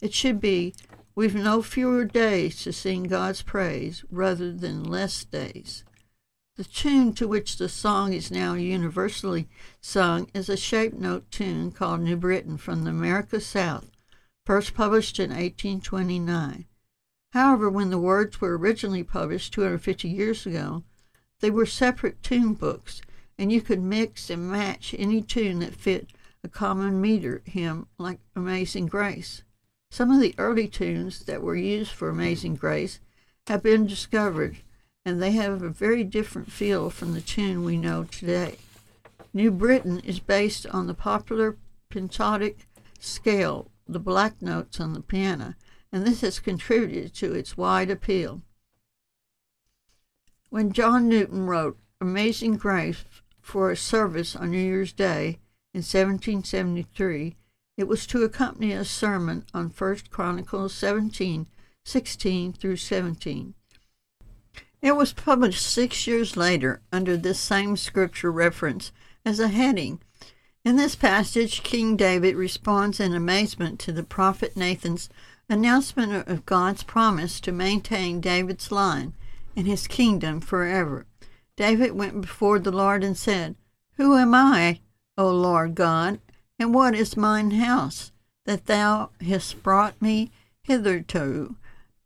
It 0.00 0.14
should 0.14 0.40
be, 0.40 0.74
We've 1.14 1.34
no 1.34 1.60
fewer 1.60 2.06
days 2.06 2.62
to 2.62 2.72
sing 2.72 3.02
God's 3.02 3.42
praise 3.42 4.02
rather 4.10 4.50
than 4.50 4.82
less 4.82 5.24
days. 5.24 5.84
The 6.56 6.64
tune 6.64 7.14
to 7.14 7.26
which 7.26 7.56
the 7.56 7.68
song 7.70 8.12
is 8.12 8.30
now 8.30 8.52
universally 8.52 9.48
sung 9.80 10.30
is 10.34 10.50
a 10.50 10.56
shape 10.56 10.92
note 10.92 11.30
tune 11.30 11.72
called 11.72 12.02
New 12.02 12.16
Britain 12.16 12.58
from 12.58 12.84
the 12.84 12.90
America 12.90 13.40
South, 13.40 13.90
first 14.44 14.74
published 14.74 15.18
in 15.18 15.30
1829. 15.30 16.66
However, 17.30 17.70
when 17.70 17.88
the 17.88 17.96
words 17.96 18.38
were 18.38 18.58
originally 18.58 19.02
published 19.02 19.54
250 19.54 20.10
years 20.10 20.44
ago, 20.44 20.84
they 21.40 21.50
were 21.50 21.64
separate 21.64 22.22
tune 22.22 22.52
books, 22.52 23.00
and 23.38 23.50
you 23.50 23.62
could 23.62 23.80
mix 23.80 24.28
and 24.28 24.50
match 24.50 24.94
any 24.98 25.22
tune 25.22 25.60
that 25.60 25.74
fit 25.74 26.10
a 26.44 26.48
common 26.48 27.00
meter 27.00 27.40
hymn 27.46 27.86
like 27.96 28.20
Amazing 28.36 28.88
Grace. 28.88 29.42
Some 29.90 30.10
of 30.10 30.20
the 30.20 30.34
early 30.36 30.68
tunes 30.68 31.20
that 31.20 31.40
were 31.40 31.56
used 31.56 31.92
for 31.92 32.10
Amazing 32.10 32.56
Grace 32.56 33.00
have 33.46 33.62
been 33.62 33.86
discovered 33.86 34.58
and 35.04 35.20
they 35.20 35.32
have 35.32 35.62
a 35.62 35.68
very 35.68 36.04
different 36.04 36.52
feel 36.52 36.90
from 36.90 37.12
the 37.12 37.20
tune 37.20 37.64
we 37.64 37.76
know 37.76 38.04
today. 38.04 38.56
New 39.34 39.50
Britain 39.50 40.00
is 40.00 40.20
based 40.20 40.66
on 40.66 40.86
the 40.86 40.94
popular 40.94 41.56
pentatonic 41.90 42.66
scale, 43.00 43.70
the 43.88 43.98
black 43.98 44.40
notes 44.40 44.78
on 44.78 44.92
the 44.92 45.00
piano, 45.00 45.54
and 45.90 46.06
this 46.06 46.20
has 46.20 46.38
contributed 46.38 47.14
to 47.14 47.34
its 47.34 47.56
wide 47.56 47.90
appeal. 47.90 48.42
When 50.50 50.72
John 50.72 51.08
Newton 51.08 51.46
wrote 51.46 51.78
Amazing 52.00 52.56
Grace 52.56 53.04
for 53.40 53.70
a 53.70 53.76
service 53.76 54.36
on 54.36 54.50
New 54.50 54.58
Year's 54.58 54.92
Day 54.92 55.38
in 55.74 55.78
1773, 55.78 57.36
it 57.76 57.88
was 57.88 58.06
to 58.06 58.22
accompany 58.22 58.72
a 58.72 58.84
sermon 58.84 59.44
on 59.54 59.70
1 59.70 59.96
Chronicles 60.10 60.74
17, 60.74 61.48
16 61.84 62.52
through 62.52 62.76
17. 62.76 63.54
It 64.82 64.96
was 64.96 65.12
published 65.12 65.64
six 65.64 66.08
years 66.08 66.36
later 66.36 66.82
under 66.90 67.16
this 67.16 67.38
same 67.38 67.76
scripture 67.76 68.32
reference 68.32 68.90
as 69.24 69.38
a 69.38 69.46
heading. 69.46 70.00
In 70.64 70.74
this 70.74 70.96
passage, 70.96 71.62
King 71.62 71.96
David 71.96 72.34
responds 72.34 72.98
in 72.98 73.14
amazement 73.14 73.78
to 73.80 73.92
the 73.92 74.02
prophet 74.02 74.56
Nathan's 74.56 75.08
announcement 75.48 76.26
of 76.26 76.46
God's 76.46 76.82
promise 76.82 77.38
to 77.40 77.52
maintain 77.52 78.20
David's 78.20 78.72
line 78.72 79.12
and 79.54 79.68
his 79.68 79.86
kingdom 79.86 80.40
forever. 80.40 81.06
David 81.56 81.92
went 81.92 82.20
before 82.20 82.58
the 82.58 82.72
Lord 82.72 83.04
and 83.04 83.16
said, 83.16 83.54
Who 83.96 84.16
am 84.16 84.34
I, 84.34 84.80
O 85.16 85.30
Lord 85.30 85.76
God, 85.76 86.18
and 86.58 86.74
what 86.74 86.94
is 86.96 87.16
mine 87.16 87.52
house, 87.52 88.10
that 88.46 88.66
thou 88.66 89.10
hast 89.20 89.62
brought 89.62 90.00
me 90.02 90.32
hitherto? 90.64 91.54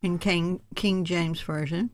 In 0.03 0.19
King, 0.19 0.61
King 0.75 1.05
James 1.05 1.41
Version. 1.41 1.91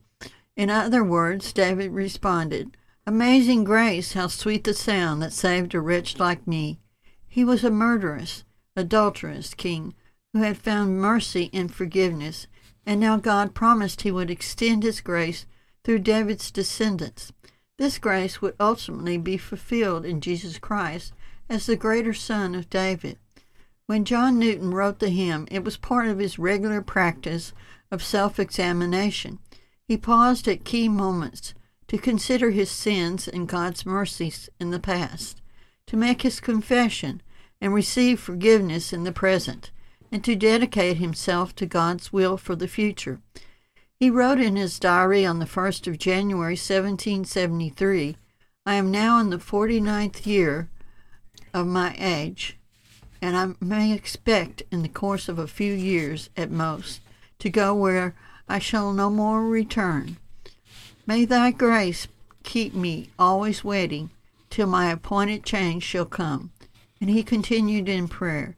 In 0.56 0.71
other 0.71 1.02
words, 1.02 1.52
David 1.52 1.92
responded, 1.92 2.76
Amazing 3.06 3.64
grace, 3.64 4.12
how 4.12 4.28
sweet 4.28 4.64
the 4.64 4.75
sound 4.75 5.23
that 5.23 5.32
saved 5.32 5.75
a 5.75 5.80
wretch 5.80 6.18
like 6.18 6.47
me. 6.47 6.78
He 7.26 7.44
was 7.44 7.64
a 7.64 7.71
murderous, 7.71 8.44
adulterous 8.76 9.54
king 9.54 9.94
who 10.32 10.42
had 10.42 10.59
found 10.59 11.00
mercy 11.00 11.50
and 11.52 11.75
forgiveness, 11.75 12.47
and 12.87 13.00
now 13.00 13.16
God 13.16 13.54
promised 13.54 14.02
he 14.02 14.11
would 14.11 14.30
extend 14.30 14.82
his 14.82 15.00
grace 15.00 15.47
through 15.85 16.00
David's 16.00 16.50
descendants. 16.50 17.32
This 17.78 17.99
grace 17.99 18.40
would 18.40 18.54
ultimately 18.61 19.18
be 19.18 19.37
fulfilled 19.37 20.04
in 20.04 20.21
Jesus 20.21 20.59
Christ 20.59 21.12
as 21.49 21.66
the 21.66 21.76
greater 21.76 22.14
son 22.14 22.54
of 22.54 22.71
David. 22.71 23.18
When 23.87 24.04
John 24.04 24.38
Newton 24.38 24.71
wrote 24.71 25.00
the 25.00 25.11
hymn, 25.11 25.49
it 25.50 25.64
was 25.64 25.76
part 25.76 26.06
of 26.06 26.18
his 26.18 26.38
regular 26.38 26.80
practice 26.80 27.52
of 27.90 28.02
self 28.02 28.38
examination. 28.38 29.38
He 29.93 29.99
paused 29.99 30.49
at 30.49 30.65
key 30.65 30.89
moments 30.89 31.53
to 31.89 31.99
consider 31.99 32.51
his 32.51 32.71
sins 32.71 33.29
and 33.29 33.47
God's 33.47 33.85
mercies 33.85 34.49
in 34.59 34.71
the 34.71 34.81
past, 34.81 35.43
to 35.87 35.99
make 35.99 36.23
his 36.23 36.41
confession 36.41 37.21
and 37.61 37.75
receive 37.75 38.19
forgiveness 38.19 38.95
in 38.95 39.05
the 39.05 39.13
present, 39.13 39.71
and 40.11 40.25
to 40.25 40.35
dedicate 40.35 40.97
himself 40.97 41.55
to 41.57 41.67
God's 41.67 42.11
will 42.11 42.39
for 42.39 42.57
the 42.57 42.69
future. 42.69 43.21
He 43.95 44.09
wrote 44.09 44.41
in 44.41 44.57
his 44.57 44.79
diary 44.79 45.27
on 45.27 45.41
the 45.41 45.45
1st 45.45 45.87
of 45.87 45.99
January 45.99 46.55
1773 46.55 48.17
I 48.65 48.75
am 48.75 48.91
now 48.91 49.19
in 49.19 49.29
the 49.29 49.39
forty 49.39 49.79
ninth 49.79 50.27
year 50.27 50.71
of 51.53 51.67
my 51.67 51.95
age, 51.99 52.57
and 53.21 53.37
I 53.37 53.63
may 53.63 53.93
expect 53.93 54.63
in 54.71 54.81
the 54.81 54.89
course 54.89 55.29
of 55.29 55.39
a 55.39 55.47
few 55.47 55.75
years 55.75 56.31
at 56.35 56.51
most 56.51 57.03
to 57.41 57.51
go 57.51 57.75
where 57.75 58.15
I 58.52 58.59
shall 58.59 58.92
no 58.92 59.09
more 59.09 59.47
return. 59.47 60.18
May 61.06 61.25
thy 61.25 61.52
grace 61.52 62.06
keep 62.42 62.75
me 62.75 63.09
always 63.18 63.64
waiting 63.64 64.11
till 64.50 64.66
my 64.66 64.90
appointed 64.90 65.42
change 65.42 65.85
shall 65.85 66.04
come. 66.04 66.52
And 67.00 67.09
he 67.09 67.23
continued 67.23 67.88
in 67.88 68.09
prayer. 68.09 68.56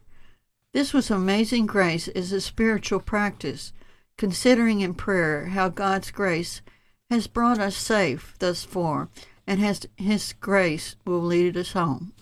This 0.72 0.92
was 0.92 1.12
amazing 1.12 1.66
grace 1.66 2.08
as 2.08 2.32
a 2.32 2.40
spiritual 2.40 2.98
practice, 2.98 3.72
considering 4.18 4.80
in 4.80 4.94
prayer 4.94 5.46
how 5.46 5.68
God's 5.68 6.10
grace 6.10 6.60
has 7.08 7.28
brought 7.28 7.60
us 7.60 7.76
safe 7.76 8.34
thus 8.40 8.64
far 8.64 9.08
and 9.46 9.60
has 9.60 9.86
his 9.96 10.34
grace 10.40 10.96
will 11.04 11.22
lead 11.22 11.56
us 11.56 11.70
home. 11.70 12.12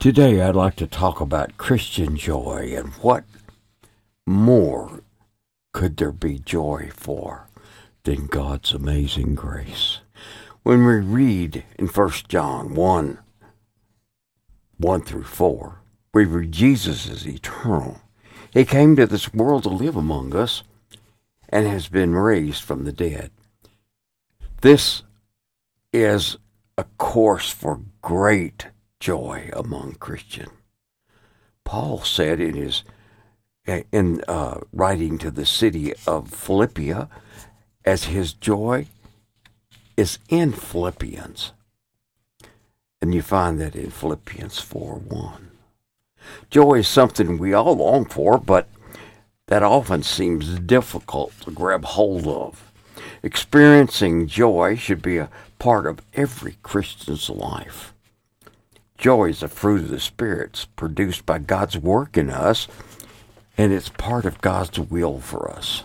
Today 0.00 0.42
I'd 0.42 0.56
like 0.56 0.74
to 0.76 0.88
talk 0.88 1.20
about 1.20 1.56
Christian 1.56 2.16
joy 2.16 2.74
and 2.76 2.88
what 2.94 3.22
more 4.26 5.04
could 5.72 5.96
there 5.96 6.12
be 6.12 6.38
joy 6.38 6.90
for 6.94 7.48
than 8.04 8.26
God's 8.26 8.72
amazing 8.72 9.34
grace. 9.34 10.00
When 10.62 10.84
we 10.84 10.94
read 10.94 11.64
in 11.78 11.88
1 11.88 12.10
John 12.28 12.74
1 12.74 13.18
1 14.78 15.02
through 15.02 15.24
4, 15.24 15.80
we 16.14 16.24
read 16.24 16.52
Jesus 16.52 17.06
is 17.06 17.26
eternal. 17.26 18.00
He 18.52 18.64
came 18.64 18.96
to 18.96 19.06
this 19.06 19.34
world 19.34 19.64
to 19.64 19.68
live 19.68 19.96
among 19.96 20.34
us 20.34 20.62
and 21.48 21.66
has 21.66 21.88
been 21.88 22.14
raised 22.14 22.62
from 22.62 22.84
the 22.84 22.92
dead. 22.92 23.30
This 24.60 25.02
is 25.92 26.38
a 26.76 26.84
course 26.96 27.50
for 27.50 27.80
great 28.02 28.68
joy 29.00 29.50
among 29.52 29.94
Christians. 29.94 30.50
Paul 31.64 32.00
said 32.00 32.40
in 32.40 32.54
his 32.54 32.84
in 33.92 34.22
uh, 34.26 34.60
writing 34.72 35.18
to 35.18 35.30
the 35.30 35.46
city 35.46 35.92
of 36.06 36.30
Philippia, 36.30 37.08
as 37.84 38.04
his 38.04 38.32
joy 38.32 38.86
is 39.96 40.18
in 40.28 40.52
Philippians. 40.52 41.52
And 43.00 43.14
you 43.14 43.22
find 43.22 43.60
that 43.60 43.76
in 43.76 43.90
Philippians 43.90 44.58
4 44.58 44.94
1. 44.96 45.50
Joy 46.50 46.74
is 46.80 46.88
something 46.88 47.38
we 47.38 47.52
all 47.52 47.76
long 47.76 48.04
for, 48.04 48.38
but 48.38 48.68
that 49.46 49.62
often 49.62 50.02
seems 50.02 50.58
difficult 50.60 51.32
to 51.40 51.50
grab 51.50 51.84
hold 51.84 52.26
of. 52.26 52.70
Experiencing 53.22 54.26
joy 54.26 54.76
should 54.76 55.02
be 55.02 55.18
a 55.18 55.30
part 55.58 55.86
of 55.86 56.00
every 56.14 56.56
Christian's 56.62 57.30
life. 57.30 57.94
Joy 58.96 59.30
is 59.30 59.42
a 59.42 59.48
fruit 59.48 59.82
of 59.82 59.88
the 59.90 60.00
Spirit 60.00 60.66
produced 60.76 61.24
by 61.24 61.38
God's 61.38 61.78
work 61.78 62.16
in 62.16 62.30
us, 62.30 62.68
and 63.58 63.72
it's 63.72 63.88
part 63.88 64.24
of 64.24 64.40
God's 64.40 64.78
will 64.78 65.18
for 65.18 65.50
us. 65.50 65.82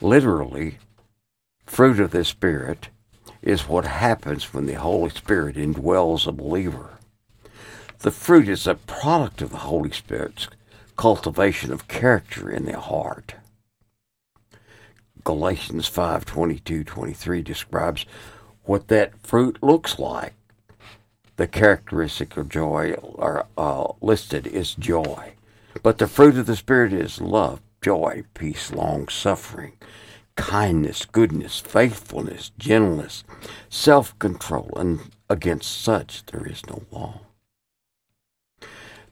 Literally, 0.00 0.78
fruit 1.66 1.98
of 1.98 2.12
the 2.12 2.24
Spirit 2.24 2.88
is 3.42 3.68
what 3.68 3.84
happens 3.84 4.54
when 4.54 4.66
the 4.66 4.74
Holy 4.74 5.10
Spirit 5.10 5.56
indwells 5.56 6.28
a 6.28 6.32
believer. 6.32 6.98
The 7.98 8.12
fruit 8.12 8.48
is 8.48 8.68
a 8.68 8.76
product 8.76 9.42
of 9.42 9.50
the 9.50 9.58
Holy 9.58 9.90
Spirit's 9.90 10.46
cultivation 10.96 11.72
of 11.72 11.88
character 11.88 12.48
in 12.48 12.64
the 12.66 12.78
heart. 12.78 13.34
Galatians 15.24 15.88
5 15.88 16.24
22 16.24 16.84
23 16.84 17.42
describes 17.42 18.06
what 18.62 18.86
that 18.88 19.18
fruit 19.26 19.58
looks 19.60 19.98
like. 19.98 20.34
The 21.36 21.48
characteristic 21.48 22.36
of 22.36 22.48
joy 22.48 22.94
are 23.16 23.46
uh, 23.56 23.92
listed 24.00 24.46
is 24.46 24.74
joy. 24.74 25.34
But 25.82 25.98
the 25.98 26.06
fruit 26.06 26.36
of 26.36 26.46
the 26.46 26.56
Spirit 26.56 26.92
is 26.92 27.20
love, 27.20 27.60
joy, 27.82 28.24
peace, 28.34 28.72
long 28.72 29.08
suffering, 29.08 29.72
kindness, 30.36 31.04
goodness, 31.04 31.60
faithfulness, 31.60 32.52
gentleness, 32.58 33.24
self 33.68 34.18
control, 34.18 34.70
and 34.76 35.00
against 35.28 35.80
such 35.82 36.24
there 36.26 36.46
is 36.46 36.66
no 36.66 36.82
law. 36.90 37.20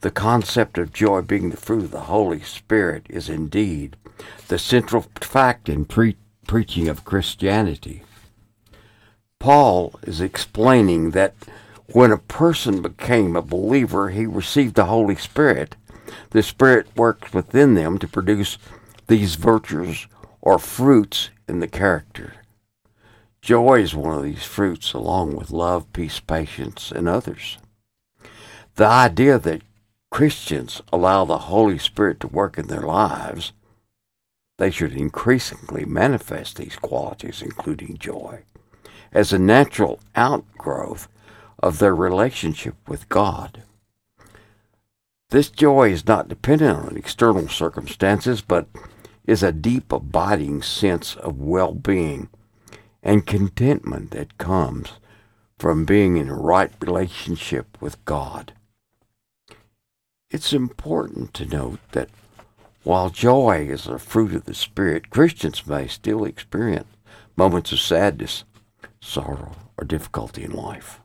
The 0.01 0.11
concept 0.11 0.79
of 0.79 0.93
joy 0.93 1.23
being 1.23 1.51
the 1.51 1.57
fruit 1.57 1.85
of 1.85 1.91
the 1.91 2.03
Holy 2.03 2.41
Spirit 2.41 3.07
is 3.09 3.29
indeed 3.29 3.97
the 4.49 4.59
central 4.59 5.07
fact 5.21 5.69
in 5.69 5.85
pre- 5.85 6.17
preaching 6.47 6.89
of 6.89 7.05
Christianity. 7.05 8.03
Paul 9.39 9.99
is 10.03 10.21
explaining 10.21 11.11
that 11.11 11.35
when 11.93 12.11
a 12.11 12.19
person 12.19 12.83
became 12.83 13.37
a 13.37 13.43
believer, 13.43 14.11
he 14.11 14.27
received 14.27 14.75
the 14.75 14.87
Holy 14.87 15.17
Spirit. 15.17 15.77
The 16.31 16.43
Spirit 16.43 16.87
works 16.97 17.33
within 17.33 17.75
them 17.75 17.99
to 17.99 18.09
produce 18.09 18.59
these 19.07 19.35
virtues 19.37 20.07
or 20.41 20.59
fruits 20.59 21.31
in 21.49 21.61
the 21.61 21.69
character. 21.69 22.35
Joy 23.43 23.81
is 23.81 23.95
one 23.95 24.17
of 24.17 24.25
these 24.25 24.45
fruits, 24.45 24.93
along 24.93 25.37
with 25.37 25.51
love, 25.51 25.93
peace, 25.93 26.19
patience, 26.19 26.91
and 26.91 27.09
others. 27.09 27.59
The 28.75 28.87
idea 28.87 29.39
that 29.39 29.63
Christians 30.11 30.83
allow 30.93 31.25
the 31.25 31.39
Holy 31.39 31.79
Spirit 31.79 32.21
to 32.21 32.27
work 32.27 32.59
in 32.59 32.67
their 32.67 32.83
lives, 32.83 33.53
they 34.59 34.71
should 34.71 34.93
increasingly 34.93 35.85
manifest 35.85 36.57
these 36.57 36.77
qualities, 36.77 37.43
including 37.43 37.99
joy, 37.99 38.43
as 39.13 39.33
a 39.33 39.39
natural 39.39 40.01
outgrowth 40.15 41.09
of 41.59 41.79
their 41.79 41.95
relationship 41.95 42.75
with 42.89 43.09
God. 43.09 43.63
This 45.31 45.51
joy 45.51 45.91
is 45.91 46.07
not 46.07 46.29
dependent 46.29 46.79
on 46.79 46.97
external 46.97 47.49
circumstances, 47.49 48.43
but 48.43 48.69
is 49.27 49.43
a 49.43 49.51
deep, 49.51 49.91
abiding 49.91 50.63
sense 50.63 51.17
of 51.17 51.41
well 51.41 51.75
being 51.75 52.29
and 53.03 53.27
contentment 53.27 54.13
that 54.13 54.39
comes 54.39 54.93
from 55.59 55.85
being 55.85 56.17
in 56.17 56.31
right 56.31 56.71
relationship 56.81 57.77
with 57.81 58.05
God. 58.05 58.53
It's 60.31 60.53
important 60.53 61.35
to 61.35 61.47
note 61.47 61.81
that 61.93 62.11
while 62.85 63.11
joy 63.11 63.67
is 63.69 63.89
a 63.89 63.99
fruit 63.99 64.33
of 64.33 64.45
the 64.45 64.55
Spirit, 64.55 65.11
Christians 65.11 65.67
may 65.67 65.89
still 65.89 66.25
experience 66.25 66.89
moments 67.37 67.73
of 67.73 67.81
sadness, 67.81 68.45
sorrow, 69.01 69.57
or 69.77 69.85
difficulty 69.85 70.45
in 70.45 70.53
life. 70.53 71.01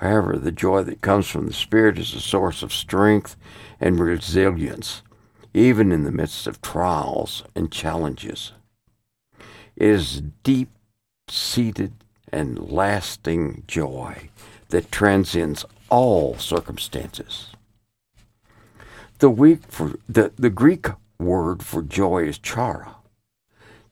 However, 0.00 0.38
the 0.38 0.52
joy 0.52 0.82
that 0.84 1.02
comes 1.02 1.28
from 1.28 1.46
the 1.46 1.52
Spirit 1.52 1.98
is 1.98 2.14
a 2.14 2.20
source 2.20 2.62
of 2.62 2.72
strength 2.72 3.36
and 3.78 4.00
resilience 4.00 5.02
even 5.52 5.92
in 5.92 6.04
the 6.04 6.12
midst 6.12 6.46
of 6.46 6.62
trials 6.62 7.44
and 7.54 7.72
challenges. 7.72 8.52
It 9.76 9.88
is 9.88 10.22
deep 10.42 10.70
seated 11.28 11.92
and 12.32 12.70
lasting 12.70 13.64
joy 13.66 14.30
that 14.68 14.92
transcends 14.92 15.64
all 15.88 16.38
circumstances. 16.38 17.48
The, 19.18 19.58
for, 19.68 19.98
the, 20.08 20.32
the 20.36 20.50
Greek 20.50 20.86
word 21.18 21.62
for 21.62 21.82
joy 21.82 22.24
is 22.24 22.38
chara. 22.38 22.94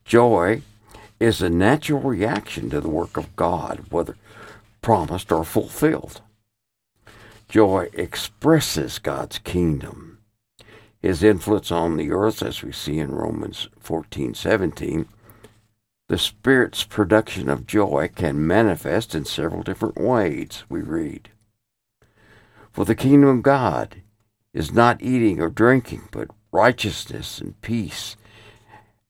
Joy 0.04 0.62
is 1.20 1.42
a 1.42 1.50
natural 1.50 2.00
reaction 2.00 2.70
to 2.70 2.80
the 2.80 2.88
work 2.88 3.16
of 3.16 3.34
God, 3.36 3.84
whether 3.90 4.16
promised 4.82 5.32
or 5.32 5.44
fulfilled. 5.44 6.20
Joy 7.48 7.88
expresses 7.94 8.98
God's 8.98 9.38
kingdom 9.38 10.18
his 11.00 11.22
influence 11.22 11.70
on 11.70 11.96
the 11.96 12.10
earth, 12.10 12.42
as 12.42 12.62
we 12.62 12.72
see 12.72 12.98
in 12.98 13.12
Romans 13.12 13.68
14 13.78 14.34
17, 14.34 15.06
the 16.08 16.18
Spirit's 16.18 16.84
production 16.84 17.48
of 17.48 17.66
joy 17.66 18.10
can 18.14 18.46
manifest 18.46 19.14
in 19.14 19.24
several 19.24 19.62
different 19.62 19.98
ways, 19.98 20.64
we 20.68 20.80
read. 20.80 21.30
For 22.72 22.84
the 22.84 22.94
kingdom 22.94 23.28
of 23.28 23.42
God 23.42 24.02
is 24.52 24.72
not 24.72 25.02
eating 25.02 25.40
or 25.40 25.50
drinking, 25.50 26.08
but 26.10 26.30
righteousness 26.50 27.40
and 27.40 27.60
peace 27.60 28.16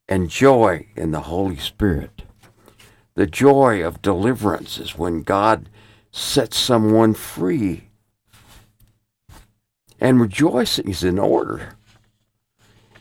and 0.08 0.28
joy 0.28 0.88
in 0.96 1.12
the 1.12 1.22
Holy 1.22 1.56
Spirit. 1.56 2.22
The 3.18 3.26
joy 3.26 3.84
of 3.84 4.00
deliverance 4.00 4.78
is 4.78 4.96
when 4.96 5.22
God 5.22 5.68
sets 6.12 6.56
someone 6.56 7.14
free. 7.14 7.88
And 9.98 10.20
rejoicing 10.20 10.88
is 10.88 11.02
in 11.02 11.18
order. 11.18 11.70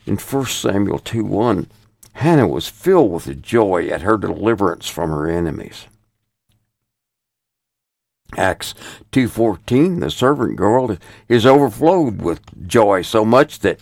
In 0.06 0.16
1 0.16 0.46
Samuel 0.46 0.98
2 0.98 1.24
1, 1.24 1.70
Hannah 2.14 2.48
was 2.48 2.66
filled 2.66 3.12
with 3.12 3.40
joy 3.40 3.86
at 3.90 4.02
her 4.02 4.16
deliverance 4.16 4.88
from 4.88 5.10
her 5.10 5.28
enemies. 5.28 5.86
Acts 8.36 8.74
2:14 9.12 10.00
the 10.00 10.10
servant 10.10 10.56
girl 10.56 10.98
is 11.28 11.46
overflowed 11.46 12.22
with 12.22 12.40
joy 12.66 13.02
so 13.02 13.24
much 13.24 13.60
that 13.60 13.80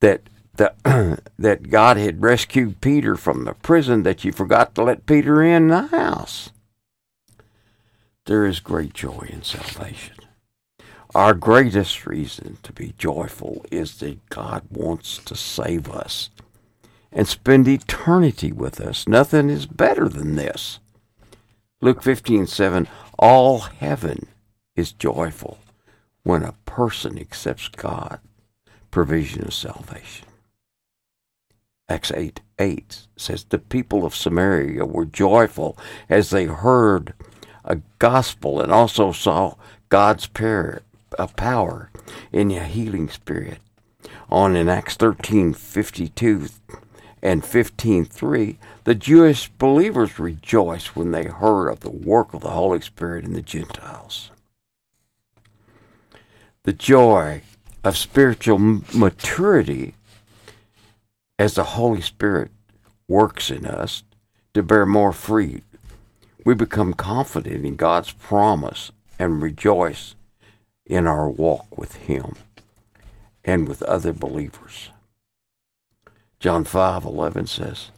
that 0.00 0.28
the, 0.56 0.74
that 1.38 1.70
God 1.70 1.96
had 1.96 2.22
rescued 2.22 2.80
Peter 2.80 3.16
from 3.16 3.44
the 3.44 3.54
prison 3.54 4.02
that 4.02 4.24
you 4.24 4.32
forgot 4.32 4.74
to 4.74 4.84
let 4.84 5.06
Peter 5.06 5.42
in 5.42 5.68
the 5.68 5.86
house. 5.88 6.50
There 8.26 8.46
is 8.46 8.60
great 8.60 8.94
joy 8.94 9.28
in 9.28 9.42
salvation. 9.42 10.16
Our 11.14 11.34
greatest 11.34 12.06
reason 12.06 12.58
to 12.62 12.72
be 12.72 12.94
joyful 12.96 13.66
is 13.70 13.98
that 13.98 14.26
God 14.28 14.62
wants 14.70 15.18
to 15.18 15.34
save 15.34 15.90
us 15.90 16.30
and 17.10 17.28
spend 17.28 17.68
eternity 17.68 18.52
with 18.52 18.80
us. 18.80 19.06
Nothing 19.06 19.50
is 19.50 19.66
better 19.66 20.08
than 20.08 20.36
this. 20.36 20.78
Luke 21.82 22.02
15 22.02 22.46
7 22.46 22.88
All 23.18 23.58
heaven 23.60 24.28
is 24.74 24.92
joyful 24.92 25.58
when 26.22 26.42
a 26.42 26.54
person 26.64 27.18
accepts 27.18 27.68
God's 27.68 28.20
provision 28.90 29.42
of 29.44 29.52
salvation. 29.52 30.28
Acts 31.92 32.10
8 32.10 32.40
8 32.58 33.06
says, 33.16 33.44
The 33.44 33.58
people 33.58 34.06
of 34.06 34.14
Samaria 34.14 34.86
were 34.86 35.04
joyful 35.04 35.76
as 36.08 36.30
they 36.30 36.46
heard 36.46 37.12
a 37.66 37.80
gospel 37.98 38.62
and 38.62 38.72
also 38.72 39.12
saw 39.12 39.56
God's 39.90 40.26
power, 40.26 40.80
uh, 41.18 41.26
power 41.26 41.90
in 42.32 42.50
a 42.50 42.64
healing 42.64 43.10
spirit. 43.10 43.58
On 44.30 44.56
in 44.56 44.70
Acts 44.70 44.96
13 44.96 45.52
52 45.52 46.48
and 47.22 47.44
15:3, 47.44 48.56
the 48.84 48.94
Jewish 48.94 49.50
believers 49.58 50.18
rejoiced 50.18 50.96
when 50.96 51.10
they 51.10 51.26
heard 51.26 51.68
of 51.68 51.80
the 51.80 51.90
work 51.90 52.32
of 52.32 52.40
the 52.40 52.50
Holy 52.50 52.80
Spirit 52.80 53.26
in 53.26 53.34
the 53.34 53.42
Gentiles. 53.42 54.30
The 56.62 56.72
joy 56.72 57.42
of 57.84 57.98
spiritual 57.98 58.58
maturity 58.58 59.94
as 61.42 61.54
the 61.54 61.64
Holy 61.64 62.00
Spirit 62.00 62.52
works 63.08 63.50
in 63.50 63.66
us 63.66 64.04
to 64.54 64.62
bear 64.62 64.86
more 64.86 65.12
fruit. 65.12 65.64
We 66.44 66.54
become 66.54 66.94
confident 66.94 67.66
in 67.66 67.74
God's 67.74 68.12
promise 68.12 68.92
and 69.18 69.42
rejoice 69.42 70.14
in 70.86 71.08
our 71.08 71.28
walk 71.28 71.76
with 71.76 71.96
Him 71.96 72.36
and 73.44 73.66
with 73.66 73.82
other 73.82 74.12
believers. 74.12 74.90
John 76.38 76.62
5:11 76.62 77.48
says, 77.48 77.90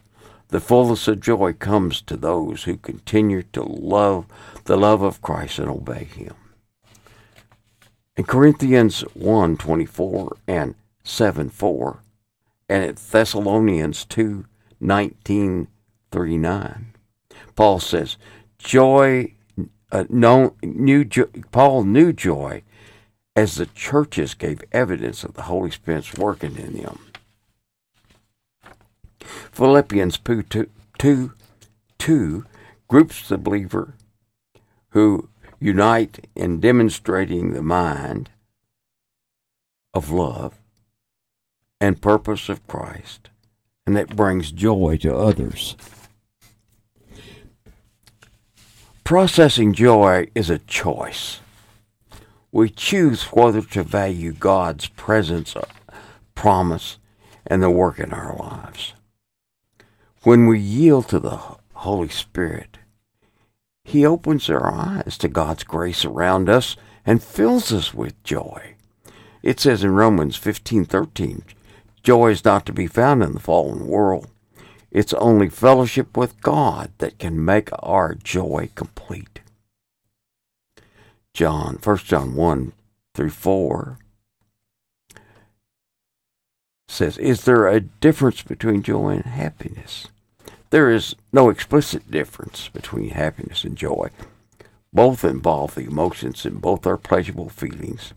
"The 0.47 0.59
fullness 0.59 1.07
of 1.07 1.19
joy 1.19 1.53
comes 1.53 2.01
to 2.01 2.17
those 2.17 2.63
who 2.63 2.77
continue 2.77 3.43
to 3.53 3.61
love 3.61 4.25
the 4.63 4.75
love 4.75 5.03
of 5.03 5.21
Christ 5.21 5.59
and 5.59 5.69
obey 5.69 6.05
him." 6.05 6.33
In 8.17 8.23
Corinthians 8.23 9.03
1:24 9.13 10.35
and 10.47 10.73
7:4 11.03 11.99
and 12.67 12.83
at 12.83 12.97
Thessalonians 12.97 14.05
2:19 14.05 15.67
39, 16.11 16.93
Paul 17.55 17.79
says, 17.79 18.17
"Joy 18.57 19.35
uh, 19.91 20.03
no, 20.09 20.55
new 20.61 21.05
jo- 21.05 21.29
Paul 21.51 21.83
knew 21.83 22.11
joy 22.11 22.63
as 23.35 23.55
the 23.55 23.65
churches 23.65 24.33
gave 24.33 24.61
evidence 24.71 25.23
of 25.23 25.33
the 25.33 25.43
Holy 25.43 25.71
Spirit's 25.71 26.13
working 26.15 26.57
in 26.57 26.73
them. 26.73 26.99
Philippians 29.51 30.17
2, 30.19 30.43
2, 30.97 31.33
2 31.97 32.45
groups 32.87 33.27
the 33.27 33.37
believer 33.37 33.95
who 34.89 35.29
unite 35.59 36.27
in 36.35 36.59
demonstrating 36.59 37.53
the 37.53 37.63
mind 37.63 38.29
of 39.93 40.11
love 40.11 40.59
and 41.85 42.01
purpose 42.01 42.49
of 42.49 42.65
Christ, 42.65 43.29
and 43.85 43.95
that 43.95 44.15
brings 44.15 44.51
joy 44.51 44.97
to 45.01 45.15
others. 45.15 45.75
Processing 49.03 49.71
joy 49.71 50.27
is 50.33 50.49
a 50.49 50.57
choice. 50.57 51.41
We 52.51 52.71
choose 52.71 53.25
whether 53.25 53.61
to 53.61 53.83
value 53.83 54.31
God's 54.31 54.87
presence, 54.87 55.55
uh, 55.55 55.61
promise, 56.33 56.97
and 57.45 57.61
the 57.61 57.69
work 57.69 57.99
in 57.99 58.11
our 58.11 58.35
lives. 58.35 58.93
When 60.23 60.47
we 60.47 60.57
yield 60.57 61.07
to 61.09 61.19
the 61.19 61.39
Holy 61.73 62.09
Spirit, 62.09 62.79
He 63.83 64.03
opens 64.03 64.49
our 64.49 64.73
eyes 64.73 65.19
to 65.19 65.27
God's 65.27 65.63
grace 65.63 66.03
around 66.03 66.49
us 66.49 66.75
and 67.05 67.21
fills 67.21 67.71
us 67.71 67.93
with 67.93 68.23
joy. 68.23 68.73
It 69.43 69.59
says 69.59 69.83
in 69.83 69.91
Romans 69.91 70.35
15:13, 70.35 71.43
joy 72.05 72.29
is 72.29 72.45
not 72.45 72.67
to 72.67 72.71
be 72.71 72.85
found 72.87 73.23
in 73.23 73.33
the 73.33 73.39
fallen 73.39 73.87
world. 73.87 74.27
It's 74.91 75.13
only 75.15 75.49
fellowship 75.49 76.15
with 76.15 76.39
God 76.39 76.91
that 76.99 77.17
can 77.17 77.43
make 77.43 77.69
our 77.79 78.13
joy 78.13 78.69
complete. 78.75 79.41
John, 81.33 81.79
1 81.83 81.97
John 81.97 82.35
1 82.35 82.73
through 83.15 83.31
4 83.31 83.97
says, 86.87 87.17
Is 87.17 87.43
there 87.43 87.67
a 87.67 87.81
difference 87.81 88.43
between 88.43 88.83
joy 88.83 89.15
and 89.15 89.25
happiness? 89.25 90.07
There 90.69 90.91
is 90.91 91.15
no 91.33 91.49
explicit 91.49 92.09
difference 92.11 92.69
between 92.69 93.09
happiness 93.09 93.63
and 93.63 93.75
joy. 93.75 94.09
Both 94.93 95.25
involve 95.25 95.73
the 95.73 95.85
emotions 95.85 96.45
and 96.45 96.61
both 96.61 96.85
are 96.85 96.97
pleasurable 96.97 97.49
feelings, 97.49 98.13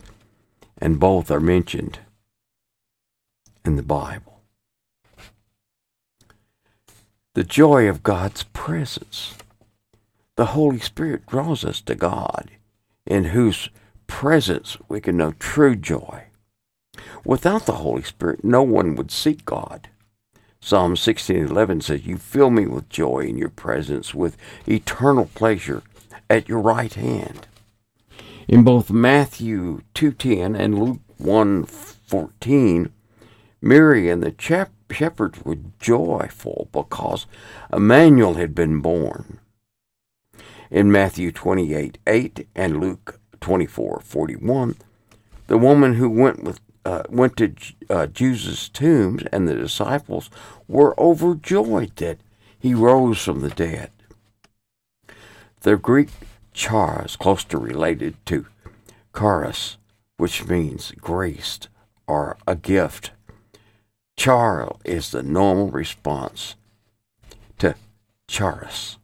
and 0.80 1.00
both 1.00 1.30
are 1.30 1.40
mentioned 1.40 1.98
in 3.68 3.76
the 3.76 3.82
Bible. 3.82 4.40
The 7.34 7.44
joy 7.44 7.86
of 7.86 8.02
God's 8.02 8.42
presence. 8.42 9.34
The 10.36 10.46
Holy 10.56 10.78
Spirit 10.78 11.26
draws 11.26 11.66
us 11.66 11.82
to 11.82 11.94
God, 11.94 12.50
in 13.06 13.24
whose 13.24 13.68
presence 14.06 14.78
we 14.88 15.02
can 15.02 15.18
know 15.18 15.32
true 15.32 15.76
joy. 15.76 16.24
Without 17.26 17.66
the 17.66 17.80
Holy 17.84 18.02
Spirit, 18.02 18.42
no 18.42 18.62
one 18.62 18.96
would 18.96 19.10
seek 19.10 19.44
God. 19.44 19.90
Psalm 20.60 20.96
16:11 20.96 21.82
says, 21.82 22.06
"You 22.06 22.16
fill 22.16 22.50
me 22.50 22.66
with 22.66 22.88
joy 22.88 23.26
in 23.26 23.36
your 23.36 23.50
presence, 23.50 24.14
with 24.14 24.38
eternal 24.66 25.26
pleasure 25.34 25.82
at 26.30 26.48
your 26.48 26.60
right 26.60 26.94
hand." 26.94 27.46
In 28.48 28.64
both 28.64 28.90
Matthew 28.90 29.82
2:10 29.92 30.56
and 30.56 30.78
Luke 30.78 31.00
1:14, 31.18 32.92
Mary 33.60 34.08
and 34.08 34.22
the 34.22 34.34
shepherds 34.38 35.44
were 35.44 35.58
joyful 35.80 36.68
because 36.72 37.26
Emmanuel 37.72 38.34
had 38.34 38.54
been 38.54 38.80
born. 38.80 39.40
In 40.70 40.92
Matthew 40.92 41.32
28:8 41.32 42.46
and 42.54 42.80
Luke 42.80 43.20
24:41, 43.40 44.76
the 45.46 45.58
woman 45.58 45.94
who 45.94 46.08
went 46.08 46.44
with 46.44 46.60
uh, 46.84 47.02
went 47.10 47.36
to 47.36 47.54
uh, 47.90 48.06
Jesus' 48.06 48.68
tombs, 48.68 49.22
and 49.32 49.46
the 49.46 49.54
disciples 49.54 50.30
were 50.66 50.98
overjoyed 50.98 51.94
that 51.96 52.18
he 52.58 52.72
rose 52.72 53.22
from 53.22 53.40
the 53.40 53.50
dead. 53.50 53.90
The 55.60 55.76
Greek 55.76 56.08
chara, 56.52 57.06
closely 57.18 57.60
related 57.60 58.14
to 58.26 58.46
charis, 59.16 59.76
which 60.16 60.46
means 60.46 60.92
graced 60.92 61.68
or 62.06 62.36
a 62.46 62.56
gift. 62.56 63.10
Chara 64.18 64.74
is 64.84 65.12
the 65.12 65.22
normal 65.22 65.70
response 65.70 66.56
to 67.58 67.76
charis. 68.26 68.98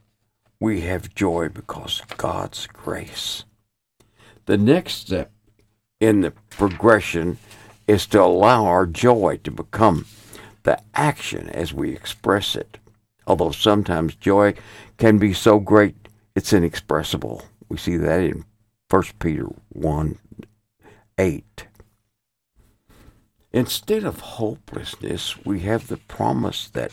We 0.58 0.80
have 0.80 1.14
joy 1.14 1.50
because 1.50 2.00
of 2.00 2.16
God's 2.16 2.66
grace. 2.66 3.44
The 4.46 4.58
next 4.58 4.94
step 4.94 5.30
in 6.00 6.22
the 6.22 6.32
progression 6.50 7.38
is 7.86 8.06
to 8.08 8.20
allow 8.20 8.64
our 8.64 8.86
joy 8.86 9.38
to 9.44 9.52
become 9.52 10.06
the 10.64 10.80
action 10.96 11.48
as 11.50 11.72
we 11.72 11.92
express 11.92 12.56
it. 12.56 12.78
Although 13.24 13.52
sometimes 13.52 14.16
joy 14.16 14.54
can 14.98 15.18
be 15.18 15.32
so 15.32 15.60
great 15.60 15.94
it's 16.34 16.52
inexpressible. 16.52 17.44
We 17.68 17.76
see 17.76 17.96
that 17.98 18.18
in 18.18 18.44
1 18.90 19.02
Peter 19.20 19.46
1 19.68 20.18
8. 21.18 21.66
Instead 23.54 24.02
of 24.02 24.18
hopelessness, 24.18 25.36
we 25.44 25.60
have 25.60 25.86
the 25.86 25.96
promise 25.96 26.66
that 26.70 26.90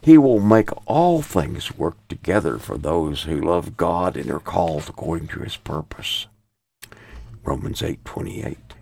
he 0.00 0.16
will 0.16 0.38
make 0.38 0.70
all 0.86 1.20
things 1.20 1.76
work 1.76 1.96
together 2.06 2.58
for 2.58 2.78
those 2.78 3.24
who 3.24 3.40
love 3.40 3.76
God 3.76 4.16
and 4.16 4.30
are 4.30 4.38
called 4.38 4.88
according 4.88 5.26
to 5.28 5.40
his 5.40 5.56
purpose. 5.56 6.28
Romans 7.42 7.82
8:28. 7.82 8.74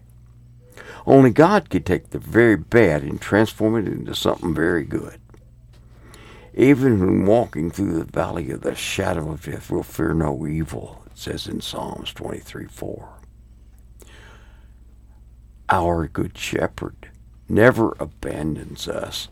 Only 1.06 1.30
God 1.30 1.70
can 1.70 1.82
take 1.82 2.10
the 2.10 2.18
very 2.18 2.56
bad 2.56 3.02
and 3.02 3.18
transform 3.18 3.76
it 3.76 3.90
into 3.90 4.14
something 4.14 4.54
very 4.54 4.84
good. 4.84 5.18
Even 6.52 7.00
when 7.00 7.24
walking 7.24 7.70
through 7.70 7.94
the 7.94 8.04
valley 8.04 8.50
of 8.50 8.60
the 8.60 8.74
shadow 8.74 9.30
of 9.30 9.46
death, 9.46 9.70
we'll 9.70 9.82
fear 9.82 10.12
no 10.12 10.46
evil, 10.46 11.02
it 11.06 11.16
says 11.16 11.46
in 11.46 11.62
Psalms 11.62 12.12
23 12.12 12.66
4. 12.66 13.17
Our 15.70 16.08
good 16.08 16.38
shepherd 16.38 17.10
never 17.46 17.94
abandons 18.00 18.88
us, 18.88 19.28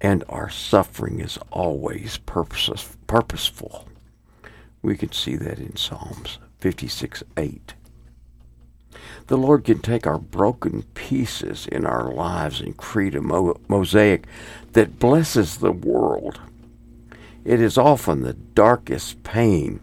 and 0.00 0.24
our 0.30 0.48
suffering 0.48 1.20
is 1.20 1.38
always 1.50 2.16
purpose, 2.16 2.96
purposeful. 3.06 3.86
We 4.80 4.96
can 4.96 5.12
see 5.12 5.36
that 5.36 5.58
in 5.58 5.76
Psalms 5.76 6.38
56 6.60 7.22
8. 7.36 7.74
The 9.26 9.36
Lord 9.36 9.64
can 9.64 9.80
take 9.80 10.06
our 10.06 10.18
broken 10.18 10.84
pieces 10.94 11.66
in 11.66 11.84
our 11.84 12.10
lives 12.10 12.62
and 12.62 12.74
create 12.74 13.14
a 13.14 13.20
mo- 13.20 13.60
mosaic 13.68 14.26
that 14.72 14.98
blesses 14.98 15.58
the 15.58 15.72
world. 15.72 16.40
It 17.44 17.60
is 17.60 17.76
often 17.76 18.22
the 18.22 18.32
darkest 18.32 19.22
pain 19.22 19.80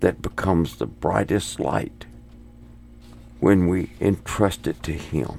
that 0.00 0.22
becomes 0.22 0.76
the 0.76 0.86
brightest 0.86 1.60
light 1.60 2.06
when 3.40 3.68
we 3.68 3.90
entrust 4.00 4.66
it 4.66 4.82
to 4.82 4.92
Him. 4.92 5.38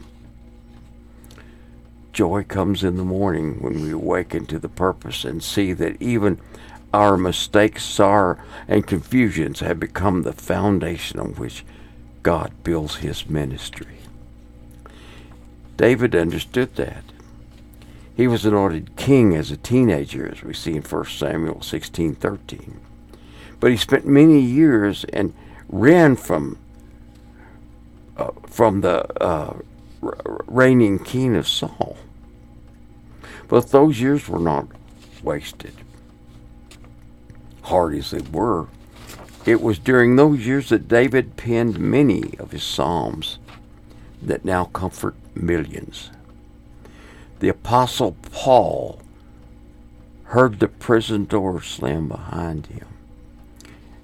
Joy 2.13 2.43
comes 2.43 2.83
in 2.83 2.97
the 2.97 3.03
morning 3.03 3.61
when 3.61 3.81
we 3.81 3.91
awaken 3.91 4.45
to 4.47 4.59
the 4.59 4.69
purpose 4.69 5.23
and 5.23 5.41
see 5.41 5.73
that 5.73 6.01
even 6.01 6.39
our 6.93 7.17
mistakes, 7.17 7.83
sorrow, 7.83 8.37
and 8.67 8.85
confusions 8.85 9.59
have 9.59 9.79
become 9.79 10.23
the 10.23 10.33
foundation 10.33 11.19
on 11.19 11.33
which 11.35 11.63
God 12.23 12.51
builds 12.63 12.97
his 12.97 13.29
ministry. 13.29 13.99
David 15.77 16.15
understood 16.15 16.75
that. 16.75 17.03
He 18.15 18.27
was 18.27 18.45
anointed 18.45 18.97
king 18.97 19.35
as 19.35 19.49
a 19.49 19.57
teenager, 19.57 20.29
as 20.29 20.43
we 20.43 20.53
see 20.53 20.75
in 20.75 20.81
1 20.81 21.05
Samuel 21.05 21.61
16:13. 21.61 22.79
But 23.59 23.71
he 23.71 23.77
spent 23.77 24.05
many 24.05 24.41
years 24.41 25.05
and 25.13 25.33
ran 25.69 26.15
from 26.17 26.57
uh, 28.19 28.31
from 28.45 28.81
the 28.81 29.23
uh, 29.23 29.57
reigning 30.47 30.99
king 30.99 31.35
of 31.35 31.47
Saul. 31.47 31.97
But 33.47 33.71
those 33.71 34.01
years 34.01 34.27
were 34.27 34.39
not 34.39 34.67
wasted. 35.23 35.73
Hard 37.63 37.95
as 37.95 38.11
they 38.11 38.21
were, 38.31 38.67
it 39.45 39.61
was 39.61 39.79
during 39.79 40.15
those 40.15 40.45
years 40.45 40.69
that 40.69 40.87
David 40.87 41.37
penned 41.37 41.79
many 41.79 42.37
of 42.39 42.51
his 42.51 42.63
psalms 42.63 43.39
that 44.21 44.43
now 44.43 44.65
comfort 44.65 45.15
millions. 45.33 46.11
The 47.39 47.47
Apostle 47.47 48.17
Paul 48.33 49.01
heard 50.25 50.59
the 50.59 50.67
prison 50.67 51.23
door 51.23 51.61
slam 51.61 52.09
behind 52.09 52.67
him. 52.67 52.88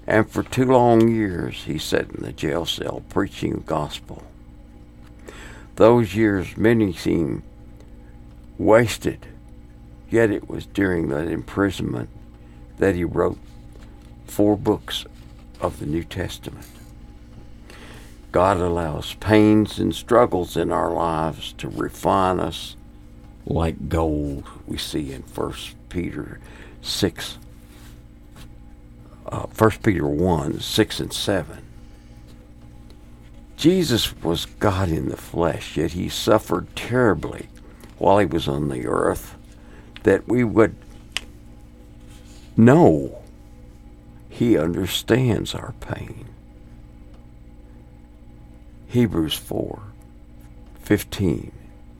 And 0.06 0.30
for 0.30 0.42
two 0.42 0.66
long 0.66 1.08
years 1.08 1.64
he 1.64 1.78
sat 1.78 2.10
in 2.10 2.22
the 2.22 2.32
jail 2.32 2.64
cell 2.64 3.02
preaching 3.08 3.54
the 3.54 3.60
gospel. 3.60 4.22
Those 5.76 6.14
years 6.14 6.56
many 6.56 6.92
seem 6.92 7.42
wasted, 8.56 9.26
yet 10.08 10.30
it 10.30 10.48
was 10.48 10.66
during 10.66 11.08
that 11.08 11.28
imprisonment 11.28 12.08
that 12.78 12.94
he 12.94 13.04
wrote 13.04 13.38
four 14.26 14.56
books 14.56 15.04
of 15.60 15.80
the 15.80 15.86
New 15.86 16.04
Testament. 16.04 16.66
God 18.32 18.58
allows 18.58 19.14
pains 19.14 19.78
and 19.78 19.94
struggles 19.94 20.56
in 20.56 20.70
our 20.70 20.92
lives 20.92 21.52
to 21.54 21.68
refine 21.68 22.38
us 22.38 22.76
like 23.46 23.88
gold, 23.88 24.44
we 24.66 24.76
see 24.76 25.12
in 25.12 25.22
1 25.22 25.54
Peter 25.88 26.40
6, 26.82 27.38
uh, 29.36 29.46
1 29.58 29.70
Peter 29.82 30.06
1, 30.06 30.60
6 30.60 31.00
and 31.00 31.12
7. 31.12 31.58
Jesus 33.56 34.16
was 34.22 34.46
God 34.46 34.88
in 34.88 35.10
the 35.10 35.16
flesh, 35.16 35.76
yet 35.76 35.92
he 35.92 36.08
suffered 36.08 36.74
terribly 36.74 37.48
while 37.98 38.18
he 38.18 38.26
was 38.26 38.48
on 38.48 38.68
the 38.68 38.86
earth 38.86 39.36
that 40.04 40.26
we 40.26 40.42
would 40.42 40.74
know 42.56 43.22
he 44.30 44.56
understands 44.56 45.54
our 45.54 45.74
pain. 45.80 46.26
Hebrews 48.88 49.34
4 49.34 49.82
15 50.80 51.52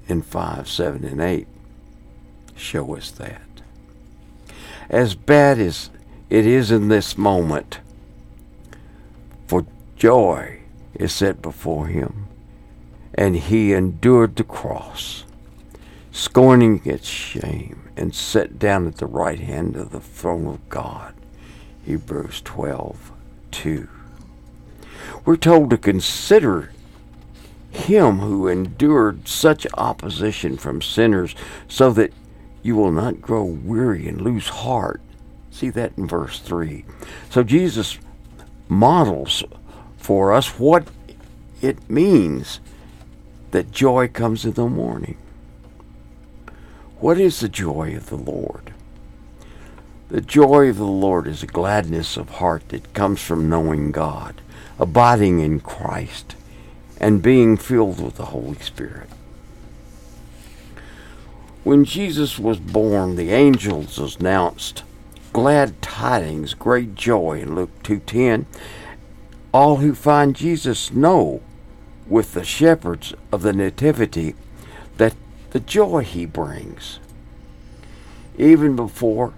and 0.08 0.24
5, 0.24 0.68
7, 0.68 1.04
and 1.04 1.20
8 1.20 1.48
show 2.54 2.96
us 2.96 3.10
that. 3.10 3.42
As 4.88 5.16
bad 5.16 5.58
as 5.58 5.90
it 6.28 6.46
is 6.46 6.70
in 6.70 6.88
this 6.88 7.16
moment, 7.16 7.80
for 9.46 9.66
joy 9.96 10.60
is 10.94 11.12
set 11.12 11.40
before 11.40 11.86
him, 11.86 12.26
and 13.14 13.36
he 13.36 13.72
endured 13.72 14.36
the 14.36 14.44
cross, 14.44 15.24
scorning 16.10 16.80
its 16.84 17.08
shame, 17.08 17.88
and 17.96 18.14
sat 18.14 18.58
down 18.58 18.86
at 18.86 18.96
the 18.96 19.06
right 19.06 19.40
hand 19.40 19.76
of 19.76 19.90
the 19.90 20.00
throne 20.00 20.46
of 20.46 20.68
God. 20.68 21.14
Hebrews 21.84 22.42
12 22.42 23.12
2. 23.52 23.88
We're 25.24 25.36
told 25.36 25.70
to 25.70 25.78
consider 25.78 26.72
him 27.70 28.18
who 28.18 28.48
endured 28.48 29.28
such 29.28 29.66
opposition 29.74 30.56
from 30.56 30.82
sinners 30.82 31.34
so 31.68 31.92
that 31.92 32.12
you 32.62 32.74
will 32.74 32.90
not 32.90 33.20
grow 33.20 33.44
weary 33.44 34.08
and 34.08 34.20
lose 34.20 34.48
heart. 34.48 35.00
See 35.56 35.70
that 35.70 35.96
in 35.96 36.06
verse 36.06 36.38
3. 36.40 36.84
So 37.30 37.42
Jesus 37.42 37.96
models 38.68 39.42
for 39.96 40.34
us 40.34 40.58
what 40.58 40.86
it 41.62 41.88
means 41.88 42.60
that 43.52 43.72
joy 43.72 44.06
comes 44.08 44.44
in 44.44 44.52
the 44.52 44.68
morning. 44.68 45.16
What 47.00 47.18
is 47.18 47.40
the 47.40 47.48
joy 47.48 47.96
of 47.96 48.10
the 48.10 48.18
Lord? 48.18 48.74
The 50.10 50.20
joy 50.20 50.68
of 50.68 50.76
the 50.76 50.84
Lord 50.84 51.26
is 51.26 51.42
a 51.42 51.46
gladness 51.46 52.18
of 52.18 52.28
heart 52.28 52.68
that 52.68 52.92
comes 52.92 53.22
from 53.22 53.48
knowing 53.48 53.92
God, 53.92 54.42
abiding 54.78 55.40
in 55.40 55.60
Christ, 55.60 56.36
and 57.00 57.22
being 57.22 57.56
filled 57.56 57.98
with 57.98 58.16
the 58.16 58.26
Holy 58.26 58.58
Spirit. 58.58 59.08
When 61.64 61.86
Jesus 61.86 62.38
was 62.38 62.58
born, 62.58 63.16
the 63.16 63.30
angels 63.30 63.98
announced 64.20 64.82
glad 65.36 65.82
tidings, 65.82 66.54
great 66.54 66.94
joy 66.94 67.38
in 67.38 67.54
Luke 67.54 67.82
2:10. 67.82 68.46
All 69.52 69.76
who 69.76 69.94
find 69.94 70.34
Jesus 70.34 70.94
know 70.94 71.42
with 72.06 72.32
the 72.32 72.42
shepherds 72.42 73.12
of 73.30 73.42
the 73.42 73.52
nativity 73.52 74.34
that 74.96 75.12
the 75.50 75.60
joy 75.60 76.04
he 76.04 76.24
brings. 76.24 77.00
Even 78.38 78.76
before 78.76 79.34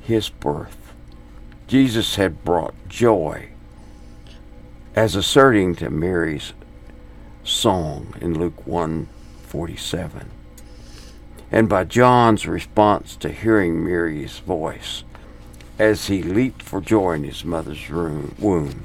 his 0.00 0.30
birth. 0.30 0.94
Jesus 1.66 2.14
had 2.14 2.46
brought 2.46 2.72
joy, 2.88 3.50
as 4.96 5.14
asserting 5.14 5.74
to 5.74 5.90
Mary's 5.90 6.54
song 7.44 8.14
in 8.22 8.38
Luke 8.38 8.66
1:47, 8.66 10.30
and 11.50 11.68
by 11.68 11.84
John's 11.84 12.48
response 12.48 13.16
to 13.16 13.28
hearing 13.28 13.84
Mary's 13.84 14.38
voice 14.38 15.04
as 15.82 16.06
he 16.06 16.22
leaped 16.22 16.62
for 16.62 16.80
joy 16.80 17.14
in 17.14 17.24
his 17.24 17.44
mother's 17.44 17.90
room, 17.90 18.36
womb 18.38 18.84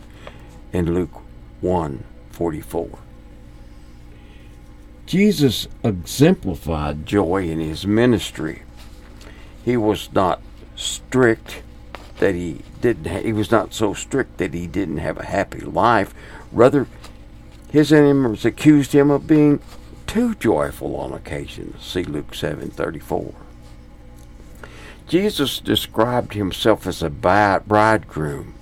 in 0.73 0.95
Luke 0.95 1.21
1:44. 1.61 2.97
Jesus 5.05 5.67
exemplified 5.83 7.05
joy 7.05 7.47
in 7.47 7.59
his 7.59 7.85
ministry. 7.85 8.63
He 9.63 9.77
was 9.77 10.09
not 10.11 10.41
strict 10.75 11.61
that 12.17 12.33
he 12.33 12.61
didn't 12.81 13.05
ha- 13.05 13.21
he 13.21 13.31
was 13.31 13.51
not 13.51 13.75
so 13.75 13.93
strict 13.93 14.39
that 14.39 14.55
he 14.55 14.65
didn't 14.65 14.97
have 14.97 15.19
a 15.19 15.25
happy 15.25 15.59
life 15.59 16.15
rather 16.51 16.87
his 17.71 17.93
enemies 17.93 18.43
accused 18.43 18.93
him 18.93 19.11
of 19.11 19.27
being 19.27 19.59
too 20.07 20.33
joyful 20.35 20.95
on 20.95 21.13
occasion 21.13 21.75
see 21.79 22.03
luke 22.03 22.33
7:34 22.33 23.46
jesus 25.07 25.59
described 25.59 26.33
himself 26.33 26.85
as 26.85 27.01
a 27.01 27.09
bridegroom 27.09 28.53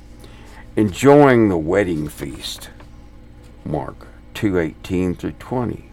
enjoying 0.75 1.49
the 1.49 1.57
wedding 1.57 2.07
feast 2.07 2.69
mark 3.65 4.07
2:18 4.33 5.15
through 5.15 5.31
20 5.31 5.91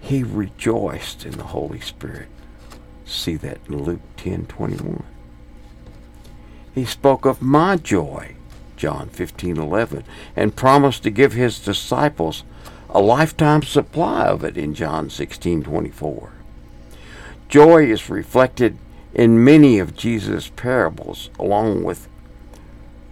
he 0.00 0.22
rejoiced 0.22 1.24
in 1.24 1.32
the 1.32 1.44
Holy 1.44 1.80
Spirit. 1.80 2.28
See 3.04 3.36
that 3.36 3.58
in 3.68 3.84
Luke 3.84 4.00
10 4.16 4.46
21. 4.46 5.04
He 6.74 6.84
spoke 6.84 7.24
of 7.24 7.42
my 7.42 7.76
joy, 7.76 8.34
John 8.76 9.08
15 9.08 9.58
11, 9.58 10.04
and 10.34 10.56
promised 10.56 11.02
to 11.02 11.10
give 11.10 11.32
his 11.32 11.58
disciples 11.58 12.44
a 12.88 13.00
lifetime 13.00 13.62
supply 13.62 14.24
of 14.24 14.42
it 14.42 14.56
in 14.56 14.74
John 14.74 15.10
16 15.10 15.62
24. 15.62 16.32
Joy 17.50 17.90
is 17.90 18.08
reflected 18.08 18.78
in 19.12 19.42
many 19.42 19.80
of 19.80 19.96
Jesus' 19.96 20.52
parables, 20.54 21.30
along 21.36 21.82
with 21.82 22.06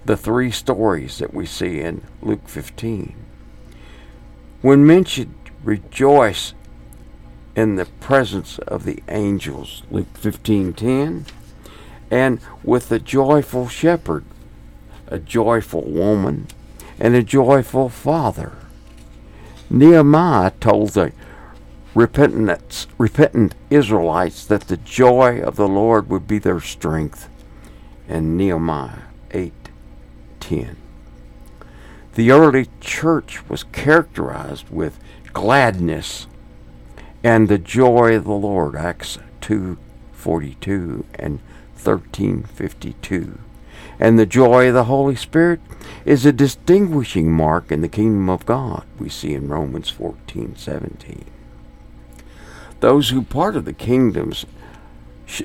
the 0.04 0.16
three 0.16 0.52
stories 0.52 1.18
that 1.18 1.34
we 1.34 1.44
see 1.44 1.80
in 1.80 2.02
Luke 2.22 2.48
15. 2.48 3.16
When 4.62 4.86
mentioned, 4.86 5.34
rejoice 5.64 6.54
in 7.56 7.74
the 7.74 7.86
presence 7.86 8.60
of 8.60 8.84
the 8.84 9.02
angels, 9.08 9.82
Luke 9.90 10.16
15:10, 10.16 11.26
and 12.08 12.38
with 12.62 12.90
the 12.90 13.00
joyful 13.00 13.66
shepherd, 13.66 14.24
a 15.08 15.18
joyful 15.18 15.82
woman, 15.82 16.46
and 17.00 17.16
a 17.16 17.24
joyful 17.24 17.88
father. 17.88 18.52
Nehemiah 19.68 20.52
told 20.60 20.90
the 20.90 21.10
repentant, 21.94 22.86
repentant 22.98 23.54
Israelites 23.70 24.44
that 24.46 24.62
the 24.62 24.76
joy 24.76 25.40
of 25.40 25.56
the 25.56 25.68
Lord 25.68 26.08
would 26.08 26.26
be 26.26 26.38
their 26.38 26.60
strength. 26.60 27.28
And 28.08 28.36
Nehemiah 28.36 29.02
8:10. 29.30 30.76
The 32.14 32.30
early 32.30 32.68
church 32.80 33.48
was 33.48 33.64
characterized 33.64 34.70
with 34.70 34.98
gladness 35.32 36.26
and 37.22 37.48
the 37.48 37.58
joy 37.58 38.16
of 38.16 38.24
the 38.24 38.32
Lord, 38.32 38.76
Acts 38.76 39.18
2:42 39.40 41.04
and 41.14 41.40
13:52. 41.76 43.38
And 44.00 44.18
the 44.18 44.26
joy 44.26 44.68
of 44.68 44.74
the 44.74 44.84
Holy 44.84 45.16
Spirit 45.16 45.60
is 46.04 46.24
a 46.24 46.32
distinguishing 46.32 47.32
mark 47.32 47.72
in 47.72 47.80
the 47.80 47.88
kingdom 47.88 48.30
of 48.30 48.46
God, 48.46 48.84
we 48.98 49.08
see 49.08 49.34
in 49.34 49.48
Romans 49.48 49.90
14:17. 49.90 51.24
Those 52.80 53.10
who 53.10 53.22
part 53.22 53.56
of 53.56 53.64
the 53.64 53.72
kingdoms 53.72 54.46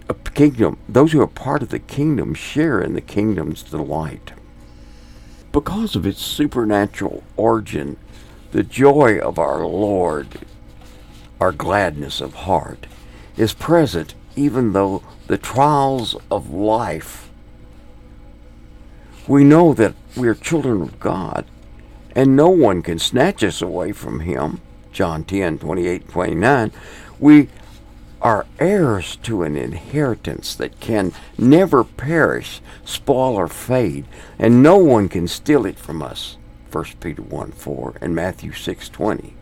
uh, 0.10 0.14
kingdom 0.34 0.78
those 0.88 1.12
who 1.12 1.22
are 1.22 1.28
part 1.28 1.62
of 1.62 1.70
the 1.70 1.80
kingdom 1.80 2.34
share 2.34 2.80
in 2.80 2.94
the 2.94 3.02
kingdom's 3.02 3.64
delight. 3.64 4.32
Because 5.52 5.96
of 5.96 6.08
its 6.08 6.22
supernatural 6.22 7.24
origin, 7.36 7.98
the 8.52 8.64
joy 8.64 9.20
of 9.20 9.38
our 9.38 9.66
Lord, 9.66 10.46
our 11.40 11.52
gladness 11.52 12.22
of 12.22 12.34
heart, 12.34 12.88
is 13.36 13.54
present 13.54 14.16
even 14.36 14.74
though 14.74 15.04
the 15.28 15.38
trials 15.38 16.16
of 16.32 16.52
life. 16.52 17.30
We 19.28 19.44
know 19.44 19.74
that 19.74 19.96
we 20.18 20.28
are 20.28 20.36
children 20.36 20.82
of 20.82 21.00
God, 21.00 21.46
and 22.16 22.36
no 22.36 22.50
one 22.50 22.82
can 22.82 23.00
snatch 23.00 23.44
us 23.44 23.62
away 23.62 23.92
from 23.92 24.22
Him. 24.22 24.62
John 24.92 25.24
10 25.24 25.60
28 25.60 26.08
29. 26.08 26.72
We 27.20 27.50
are 28.22 28.46
heirs 28.58 29.18
to 29.18 29.44
an 29.44 29.58
inheritance 29.58 30.56
that 30.56 30.80
can 30.80 31.12
never 31.38 31.84
perish, 31.84 32.62
spoil, 32.86 33.36
or 33.36 33.48
fade, 33.48 34.06
and 34.40 34.64
no 34.64 34.78
one 34.78 35.10
can 35.10 35.28
steal 35.28 35.66
it 35.66 35.78
from 35.78 36.02
us. 36.02 36.38
1 36.72 36.86
Peter 37.02 37.22
1 37.22 37.52
4 37.52 37.96
and 38.02 38.16
Matthew 38.16 38.54
6 38.54 38.90
20. 38.90 39.34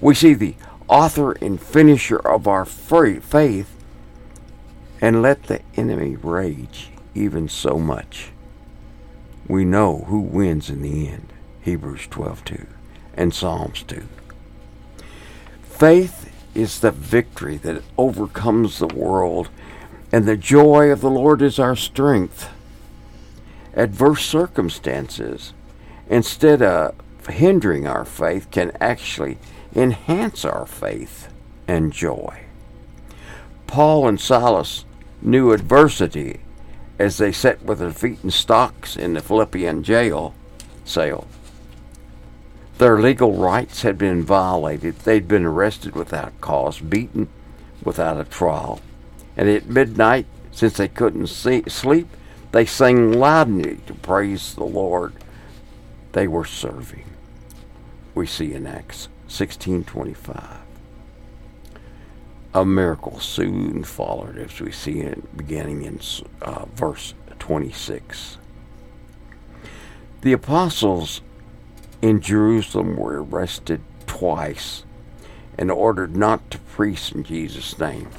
We 0.00 0.14
see 0.14 0.34
the 0.34 0.54
author 0.88 1.32
and 1.32 1.60
finisher 1.60 2.18
of 2.18 2.46
our 2.46 2.64
faith, 2.64 3.76
and 5.00 5.20
let 5.20 5.44
the 5.44 5.60
enemy 5.76 6.16
rage 6.16 6.90
even 7.14 7.48
so 7.48 7.78
much. 7.78 8.30
We 9.48 9.64
know 9.64 10.04
who 10.08 10.20
wins 10.20 10.70
in 10.70 10.82
the 10.82 11.08
end. 11.08 11.32
Hebrews 11.62 12.06
12 12.08 12.44
2 12.44 12.66
and 13.14 13.34
Psalms 13.34 13.82
2. 13.82 14.06
Faith 15.62 16.31
is 16.54 16.80
the 16.80 16.90
victory 16.90 17.56
that 17.58 17.82
overcomes 17.96 18.78
the 18.78 18.86
world, 18.86 19.48
and 20.10 20.24
the 20.24 20.36
joy 20.36 20.90
of 20.90 21.00
the 21.00 21.10
Lord 21.10 21.40
is 21.42 21.58
our 21.58 21.76
strength. 21.76 22.48
Adverse 23.74 24.24
circumstances, 24.24 25.54
instead 26.08 26.60
of 26.60 26.94
hindering 27.28 27.86
our 27.86 28.04
faith, 28.04 28.50
can 28.50 28.72
actually 28.80 29.38
enhance 29.74 30.44
our 30.44 30.66
faith 30.66 31.32
and 31.66 31.92
joy. 31.92 32.42
Paul 33.66 34.06
and 34.06 34.20
Silas 34.20 34.84
knew 35.22 35.52
adversity 35.52 36.40
as 36.98 37.16
they 37.16 37.32
sat 37.32 37.62
with 37.62 37.78
their 37.78 37.92
feet 37.92 38.18
in 38.22 38.30
stocks 38.30 38.96
in 38.96 39.14
the 39.14 39.20
Philippian 39.20 39.82
jail 39.82 40.34
cell. 40.84 41.26
Their 42.82 43.00
legal 43.00 43.34
rights 43.34 43.82
had 43.82 43.96
been 43.96 44.24
violated. 44.24 44.96
They'd 44.96 45.28
been 45.28 45.44
arrested 45.44 45.94
without 45.94 46.40
cause, 46.40 46.80
beaten 46.80 47.28
without 47.84 48.18
a 48.18 48.24
trial. 48.24 48.80
And 49.36 49.48
at 49.48 49.66
midnight, 49.66 50.26
since 50.50 50.78
they 50.78 50.88
couldn't 50.88 51.28
see, 51.28 51.62
sleep, 51.68 52.08
they 52.50 52.66
sang 52.66 53.12
loudly 53.12 53.76
to 53.86 53.94
praise 53.94 54.56
the 54.56 54.64
Lord 54.64 55.14
they 56.10 56.26
were 56.26 56.44
serving. 56.44 57.04
We 58.16 58.26
see 58.26 58.52
in 58.52 58.66
Acts 58.66 59.08
16:25. 59.28 60.56
A 62.52 62.64
miracle 62.64 63.20
soon 63.20 63.84
followed, 63.84 64.36
as 64.36 64.60
we 64.60 64.72
see 64.72 65.02
it 65.02 65.36
beginning 65.36 65.82
in 65.82 66.00
uh, 66.42 66.64
verse 66.74 67.14
26. 67.38 68.38
The 70.22 70.32
apostles 70.32 71.20
in 72.02 72.20
Jerusalem 72.20 72.96
were 72.96 73.22
arrested 73.22 73.80
twice 74.06 74.84
and 75.56 75.70
ordered 75.70 76.16
not 76.16 76.50
to 76.50 76.58
preach 76.58 77.12
in 77.12 77.24
Jesus' 77.24 77.78
name. 77.78 78.10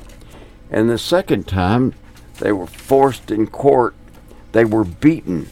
And 0.72 0.90
the 0.90 0.98
second 0.98 1.48
time, 1.48 1.94
they 2.40 2.52
were 2.52 2.68
forced 2.68 3.30
in 3.30 3.48
court. 3.48 3.94
They 4.54 4.66
were 4.66 4.84
beaten. 4.84 5.50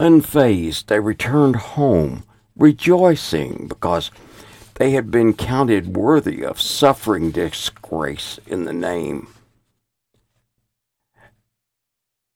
Unfazed, 0.00 0.86
they 0.86 1.00
returned 1.00 1.56
home, 1.56 2.24
rejoicing 2.56 3.66
because 3.68 4.10
they 4.76 4.92
had 4.92 5.10
been 5.10 5.34
counted 5.34 5.96
worthy 5.96 6.44
of 6.44 6.60
suffering 6.60 7.32
disgrace 7.32 8.38
in 8.46 8.64
the 8.64 8.72
name 8.72 9.28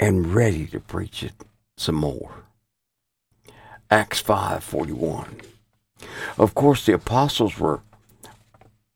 and 0.00 0.35
ready 0.35 0.66
to 0.66 0.81
preach 0.81 1.22
it 1.22 1.35
some 1.76 1.94
more. 1.94 2.42
Acts 3.92 4.20
5:41. 4.22 5.42
Of 6.38 6.55
course, 6.55 6.87
the 6.87 6.94
apostles 6.94 7.59
were 7.59 7.83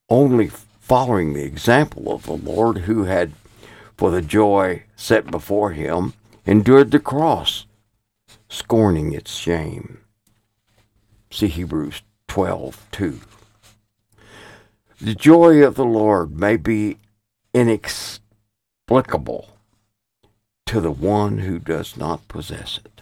only 0.09 0.49
following 0.49 1.35
the 1.35 1.45
example 1.45 2.11
of 2.11 2.23
the 2.23 2.33
Lord 2.33 2.79
who 2.79 3.05
had 3.05 3.35
for 3.99 4.11
the 4.11 4.23
joy 4.23 4.85
set 4.97 5.31
before 5.31 5.73
him 5.73 6.15
endured 6.47 6.93
the 6.93 6.99
cross, 6.99 7.67
scorning 8.49 9.13
its 9.13 9.33
shame. 9.33 10.01
See 11.31 11.49
Hebrews 11.49 12.01
12:2. 12.29 13.21
The 14.99 15.15
joy 15.15 15.63
of 15.63 15.75
the 15.75 15.85
Lord 15.85 16.41
may 16.41 16.57
be 16.57 16.97
inexplicable 17.53 19.59
to 20.65 20.81
the 20.81 20.91
one 20.91 21.41
who 21.41 21.59
does 21.59 21.99
not 21.99 22.27
possess 22.29 22.81
it. 22.83 22.96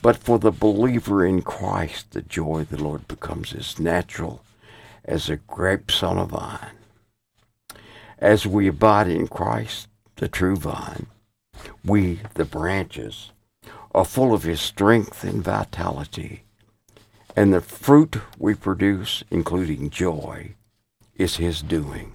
But 0.00 0.16
for 0.16 0.38
the 0.38 0.52
believer 0.52 1.26
in 1.26 1.42
Christ, 1.42 2.12
the 2.12 2.22
joy 2.22 2.60
of 2.60 2.70
the 2.70 2.82
Lord 2.82 3.08
becomes 3.08 3.52
as 3.52 3.78
natural 3.78 4.44
as 5.04 5.26
the 5.26 5.36
grapes 5.36 6.02
on 6.02 6.18
a 6.18 6.24
vine. 6.24 6.76
As 8.18 8.46
we 8.46 8.68
abide 8.68 9.08
in 9.08 9.26
Christ, 9.26 9.88
the 10.16 10.28
true 10.28 10.56
vine, 10.56 11.06
we, 11.84 12.20
the 12.34 12.44
branches, 12.44 13.32
are 13.92 14.04
full 14.04 14.34
of 14.34 14.44
His 14.44 14.60
strength 14.60 15.24
and 15.24 15.42
vitality. 15.42 16.42
And 17.34 17.52
the 17.52 17.60
fruit 17.60 18.18
we 18.38 18.54
produce, 18.54 19.24
including 19.30 19.90
joy, 19.90 20.54
is 21.16 21.36
His 21.36 21.62
doing. 21.62 22.12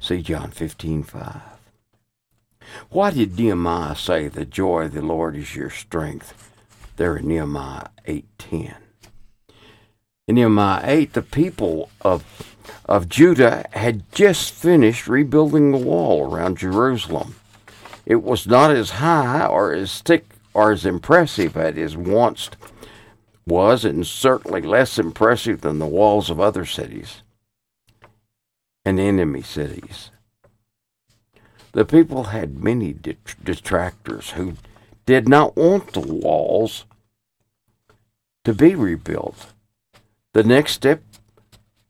See 0.00 0.22
John 0.22 0.50
15 0.50 1.02
5. 1.02 1.40
Why 2.90 3.10
did 3.10 3.38
Nehemiah 3.38 3.96
say, 3.96 4.28
The 4.28 4.44
joy 4.44 4.84
of 4.84 4.92
the 4.92 5.02
Lord 5.02 5.36
is 5.36 5.56
your 5.56 5.70
strength? 5.70 6.47
There 6.98 7.16
in 7.16 7.28
Nehemiah 7.28 7.88
8:10. 8.06 8.74
In 10.28 10.34
Nehemiah 10.34 10.82
8, 10.84 11.12
the 11.14 11.22
people 11.22 11.90
of 12.02 12.24
of 12.84 13.08
Judah 13.08 13.66
had 13.72 14.10
just 14.12 14.52
finished 14.52 15.08
rebuilding 15.08 15.72
the 15.72 15.78
wall 15.78 16.30
around 16.30 16.58
Jerusalem. 16.58 17.36
It 18.06 18.22
was 18.22 18.46
not 18.46 18.70
as 18.70 18.90
high 18.90 19.46
or 19.46 19.72
as 19.72 20.00
thick 20.02 20.26
or 20.54 20.72
as 20.72 20.84
impressive 20.84 21.56
as 21.56 21.76
it 21.76 21.96
once 21.98 22.50
was, 23.46 23.84
and 23.84 24.06
certainly 24.06 24.60
less 24.62 24.98
impressive 24.98 25.62
than 25.62 25.78
the 25.78 25.86
walls 25.86 26.28
of 26.30 26.40
other 26.40 26.66
cities. 26.66 27.22
and 28.84 28.98
enemy 28.98 29.42
cities. 29.42 30.10
The 31.72 31.84
people 31.84 32.24
had 32.24 32.64
many 32.64 32.94
detractors 33.44 34.30
who 34.30 34.54
did 35.04 35.28
not 35.28 35.56
want 35.56 35.92
the 35.92 36.00
walls 36.00 36.86
to 38.44 38.54
be 38.54 38.74
rebuilt. 38.74 39.52
The 40.32 40.42
next 40.42 40.72
step 40.72 41.02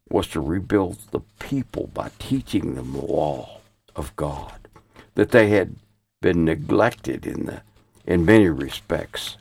was 0.09 0.27
to 0.29 0.41
rebuild 0.41 0.99
the 1.11 1.21
people 1.39 1.89
by 1.93 2.11
teaching 2.19 2.75
them 2.75 2.93
the 2.93 3.05
law 3.05 3.61
of 3.95 4.15
God, 4.17 4.69
that 5.15 5.31
they 5.31 5.49
had 5.51 5.77
been 6.21 6.45
neglected 6.45 7.27
in 7.27 7.47
the 7.47 7.63
in 8.07 8.25
many 8.25 8.49
respects. 8.49 9.37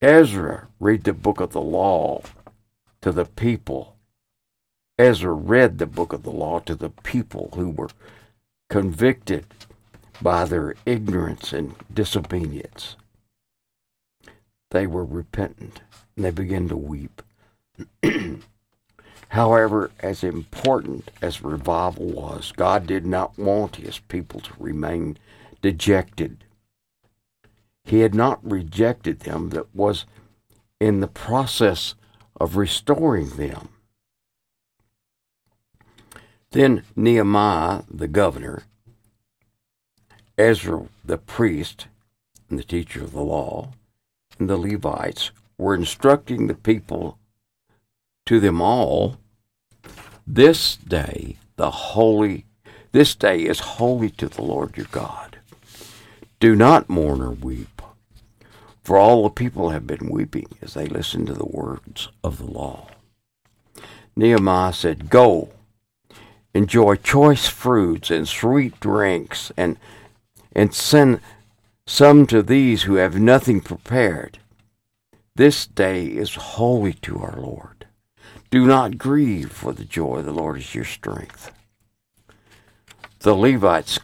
Ezra 0.00 0.66
read 0.80 1.04
the 1.04 1.12
book 1.12 1.38
of 1.38 1.52
the 1.52 1.60
law 1.60 2.22
to 3.00 3.12
the 3.12 3.24
people. 3.24 3.96
Ezra 4.98 5.32
read 5.32 5.78
the 5.78 5.86
book 5.86 6.12
of 6.12 6.24
the 6.24 6.30
law 6.30 6.58
to 6.58 6.74
the 6.74 6.90
people 6.90 7.50
who 7.54 7.70
were 7.70 7.90
convicted 8.68 9.46
by 10.20 10.44
their 10.44 10.74
ignorance 10.86 11.52
and 11.52 11.74
disobedience. 11.92 12.96
They 14.72 14.86
were 14.86 15.04
repentant 15.04 15.82
and 16.16 16.24
they 16.24 16.30
began 16.30 16.66
to 16.68 16.76
weep. 16.76 17.20
However, 19.28 19.90
as 20.00 20.24
important 20.24 21.10
as 21.20 21.42
revival 21.42 22.06
was, 22.06 22.52
God 22.56 22.86
did 22.86 23.04
not 23.04 23.38
want 23.38 23.76
his 23.76 23.98
people 23.98 24.40
to 24.40 24.52
remain 24.58 25.18
dejected. 25.60 26.44
He 27.84 28.00
had 28.00 28.14
not 28.14 28.40
rejected 28.42 29.20
them, 29.20 29.50
that 29.50 29.74
was 29.74 30.06
in 30.80 31.00
the 31.00 31.08
process 31.08 31.94
of 32.40 32.56
restoring 32.56 33.28
them. 33.30 33.68
Then 36.52 36.84
Nehemiah, 36.96 37.82
the 37.90 38.08
governor, 38.08 38.62
Ezra, 40.38 40.86
the 41.04 41.18
priest, 41.18 41.88
and 42.48 42.58
the 42.58 42.64
teacher 42.64 43.02
of 43.04 43.12
the 43.12 43.20
law, 43.20 43.72
and 44.42 44.50
the 44.50 44.56
Levites 44.56 45.30
were 45.56 45.72
instructing 45.72 46.48
the 46.48 46.54
people 46.54 47.16
to 48.26 48.40
them 48.40 48.60
all 48.60 49.18
this 50.26 50.76
day 50.76 51.36
the 51.54 51.70
holy 51.70 52.46
this 52.90 53.14
day 53.14 53.42
is 53.42 53.60
holy 53.60 54.10
to 54.10 54.28
the 54.28 54.42
Lord 54.42 54.76
your 54.76 54.86
God. 54.90 55.38
Do 56.40 56.56
not 56.56 56.90
mourn 56.90 57.22
or 57.22 57.30
weep, 57.30 57.80
for 58.82 58.98
all 58.98 59.22
the 59.22 59.30
people 59.30 59.70
have 59.70 59.86
been 59.86 60.10
weeping 60.10 60.48
as 60.60 60.74
they 60.74 60.86
listen 60.86 61.24
to 61.26 61.32
the 61.32 61.46
words 61.46 62.08
of 62.22 62.36
the 62.38 62.50
law. 62.50 62.88
Nehemiah 64.14 64.74
said, 64.74 65.08
Go, 65.08 65.50
enjoy 66.52 66.96
choice 66.96 67.46
fruits 67.46 68.10
and 68.10 68.28
sweet 68.28 68.78
drinks, 68.78 69.52
and, 69.56 69.78
and 70.52 70.74
send 70.74 71.20
some 71.86 72.26
to 72.26 72.42
these 72.42 72.82
who 72.82 72.94
have 72.94 73.18
nothing 73.18 73.60
prepared. 73.60 74.38
This 75.34 75.66
day 75.66 76.06
is 76.06 76.34
holy 76.34 76.92
to 76.94 77.18
our 77.18 77.40
Lord. 77.40 77.86
Do 78.50 78.66
not 78.66 78.98
grieve, 78.98 79.50
for 79.50 79.72
the 79.72 79.84
joy 79.84 80.18
of 80.18 80.26
the 80.26 80.32
Lord 80.32 80.58
is 80.58 80.74
your 80.74 80.84
strength. 80.84 81.50
The 83.20 83.34
Levites 83.34 83.98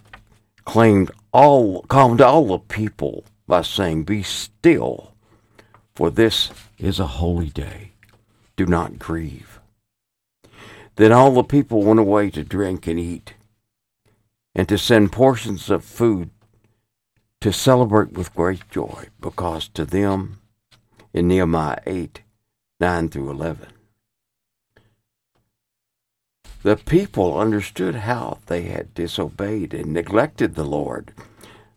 claimed 0.65 1.11
all 1.33 1.83
calmed 1.83 2.21
all 2.21 2.47
the 2.47 2.59
people 2.59 3.25
by 3.47 3.63
saying, 3.63 4.05
Be 4.05 4.23
still, 4.23 5.13
for 5.95 6.11
this 6.11 6.51
is 6.79 6.99
a 6.99 7.07
holy 7.07 7.51
day. 7.51 7.93
Do 8.57 8.67
not 8.67 8.99
grieve. 8.99 9.61
Then 10.97 11.13
all 11.13 11.33
the 11.33 11.45
people 11.45 11.83
went 11.83 12.01
away 12.01 12.31
to 12.31 12.43
drink 12.43 12.87
and 12.87 12.99
eat, 12.99 13.35
and 14.55 14.69
to 14.69 14.79
send 14.79 15.13
portions 15.13 15.71
of 15.71 15.85
food 15.85 16.31
to 17.41 17.53
celebrate 17.53 18.13
with 18.13 18.35
great 18.35 18.69
joy, 18.71 19.07
because 19.21 19.69
to 19.69 19.85
them, 19.85 20.41
in 21.13 21.29
Nehemiah 21.29 21.79
8 21.87 22.23
9 22.81 23.09
through 23.09 23.31
11, 23.31 23.69
the 26.63 26.77
people 26.77 27.39
understood 27.39 27.95
how 27.97 28.39
they 28.47 28.63
had 28.63 28.95
disobeyed 28.95 29.75
and 29.75 29.93
neglected 29.93 30.55
the 30.55 30.65
Lord. 30.65 31.13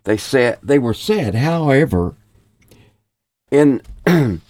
They 0.04 0.18
said 0.18 0.60
they 0.64 0.80
were 0.80 0.94
said, 0.94 1.36
however, 1.36 2.16
in 3.52 3.82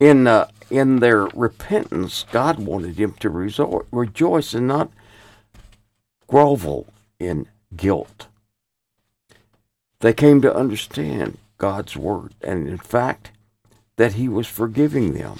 in 0.00 0.26
uh, 0.26 0.48
in 0.70 0.96
their 1.00 1.24
repentance, 1.26 2.24
God 2.30 2.58
wanted 2.58 2.96
them 2.96 3.12
to 3.20 3.30
rejoice 3.30 4.54
and 4.54 4.66
not 4.66 4.90
grovel 6.26 6.92
in 7.18 7.48
guilt. 7.74 8.28
They 10.00 10.12
came 10.12 10.40
to 10.42 10.54
understand 10.54 11.38
God's 11.58 11.96
word, 11.96 12.34
and 12.42 12.68
in 12.68 12.78
fact, 12.78 13.32
that 13.96 14.14
He 14.14 14.28
was 14.28 14.46
forgiving 14.46 15.14
them. 15.14 15.38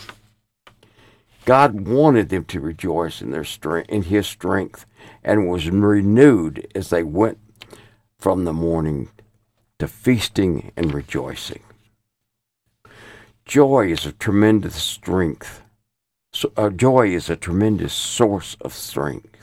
God 1.44 1.86
wanted 1.86 2.28
them 2.28 2.44
to 2.46 2.60
rejoice 2.60 3.20
in 3.20 3.30
their 3.30 3.44
strength, 3.44 3.88
in 3.88 4.02
His 4.04 4.26
strength, 4.26 4.86
and 5.22 5.48
was 5.48 5.70
renewed 5.70 6.66
as 6.74 6.90
they 6.90 7.02
went 7.02 7.38
from 8.18 8.44
the 8.44 8.52
morning 8.52 9.10
to 9.78 9.86
feasting 9.86 10.72
and 10.76 10.92
rejoicing. 10.92 11.62
Joy 13.44 13.92
is 13.92 14.06
a 14.06 14.12
tremendous 14.12 14.74
strength. 14.74 15.62
So, 16.32 16.50
uh, 16.56 16.70
joy 16.70 17.08
is 17.08 17.30
a 17.30 17.36
tremendous 17.36 17.92
source 17.92 18.56
of 18.60 18.72
strength. 18.72 19.35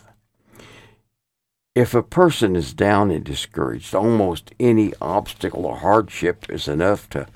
If 1.75 1.95
a 1.95 2.03
person 2.03 2.55
is 2.55 2.73
down 2.73 3.09
and 3.09 3.23
discouraged, 3.23 3.95
almost 3.95 4.53
any 4.59 4.93
obstacle 5.01 5.65
or 5.65 5.77
hardship 5.77 6.45
is 6.49 6.67
enough 6.67 7.09
to 7.09 7.27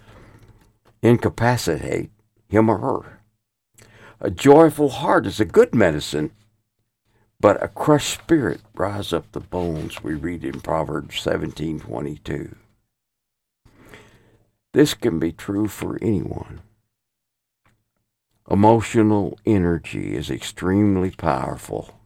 incapacitate 1.02 2.12
him 2.48 2.70
or 2.70 2.78
her. 2.78 3.20
A 4.20 4.30
joyful 4.30 4.90
heart 4.90 5.26
is 5.26 5.40
a 5.40 5.46
good 5.46 5.74
medicine, 5.74 6.32
but 7.40 7.62
a 7.64 7.68
crushed 7.68 8.14
spirit 8.22 8.62
dries 8.76 9.12
up 9.12 9.32
the 9.32 9.40
bones, 9.40 10.04
we 10.04 10.14
read 10.14 10.44
in 10.44 10.62
Proverbs 10.62 11.20
17:22. 11.20 12.56
This 14.74 14.94
can 14.94 15.18
be 15.18 15.32
true 15.32 15.68
for 15.68 15.98
anyone. 16.00 16.62
Emotional 18.50 19.38
energy 19.46 20.16
is 20.16 20.30
extremely 20.30 21.12
powerful. 21.12 21.97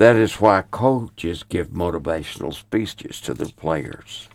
That 0.00 0.16
is 0.16 0.40
why 0.40 0.62
coaches 0.62 1.42
give 1.42 1.68
motivational 1.68 2.54
speeches 2.54 3.20
to 3.20 3.34
their 3.34 3.50
players. 3.50 4.30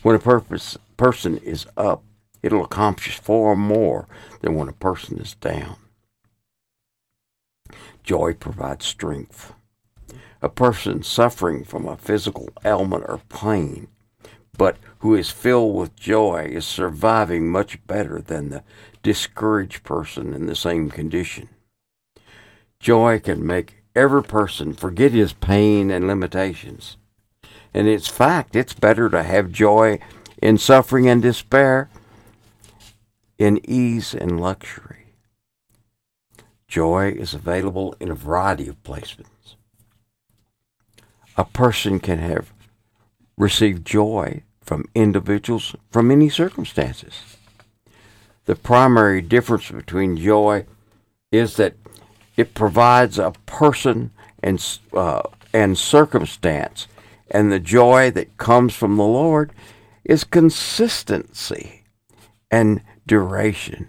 When 0.00 0.16
a 0.16 0.18
purpose, 0.18 0.78
person 0.96 1.36
is 1.36 1.66
up, 1.76 2.02
it'll 2.42 2.64
accomplish 2.64 3.18
far 3.18 3.54
more 3.54 4.08
than 4.40 4.54
when 4.54 4.70
a 4.70 4.72
person 4.72 5.18
is 5.18 5.34
down. 5.34 5.76
Joy 8.04 8.32
provides 8.32 8.86
strength. 8.86 9.52
A 10.40 10.48
person 10.48 11.02
suffering 11.02 11.62
from 11.62 11.86
a 11.86 11.98
physical 11.98 12.48
ailment 12.64 13.04
or 13.06 13.20
pain, 13.28 13.88
but 14.56 14.78
who 15.00 15.14
is 15.14 15.28
filled 15.28 15.76
with 15.76 15.94
joy, 15.94 16.48
is 16.50 16.64
surviving 16.64 17.50
much 17.50 17.86
better 17.86 18.22
than 18.22 18.48
the 18.48 18.64
discouraged 19.02 19.84
person 19.84 20.32
in 20.32 20.46
the 20.46 20.56
same 20.56 20.88
condition. 20.88 21.50
Joy 22.78 23.20
can 23.20 23.46
make 23.46 23.79
every 23.94 24.22
person 24.22 24.72
forget 24.72 25.12
his 25.12 25.32
pain 25.32 25.90
and 25.90 26.06
limitations. 26.06 26.96
And 27.72 27.86
it's 27.86 28.08
fact, 28.08 28.56
it's 28.56 28.74
better 28.74 29.08
to 29.10 29.22
have 29.22 29.52
joy 29.52 30.00
in 30.42 30.58
suffering 30.58 31.08
and 31.08 31.22
despair 31.22 31.90
in 33.38 33.60
ease 33.64 34.14
and 34.14 34.40
luxury. 34.40 35.14
Joy 36.68 37.10
is 37.10 37.34
available 37.34 37.94
in 37.98 38.10
a 38.10 38.14
variety 38.14 38.68
of 38.68 38.82
placements. 38.82 39.56
A 41.36 41.44
person 41.44 42.00
can 42.00 42.18
have 42.18 42.52
received 43.36 43.86
joy 43.86 44.42
from 44.60 44.84
individuals 44.94 45.74
from 45.90 46.10
any 46.10 46.28
circumstances. 46.28 47.36
The 48.44 48.56
primary 48.56 49.22
difference 49.22 49.70
between 49.70 50.16
joy 50.16 50.66
is 51.32 51.56
that 51.56 51.79
it 52.40 52.54
provides 52.54 53.18
a 53.18 53.32
person 53.44 54.10
and 54.42 54.78
uh, 54.94 55.22
and 55.52 55.76
circumstance, 55.76 56.88
and 57.30 57.52
the 57.52 57.60
joy 57.60 58.10
that 58.12 58.38
comes 58.38 58.74
from 58.74 58.96
the 58.96 59.04
Lord 59.04 59.52
is 60.04 60.24
consistency 60.24 61.82
and 62.50 62.82
duration. 63.06 63.88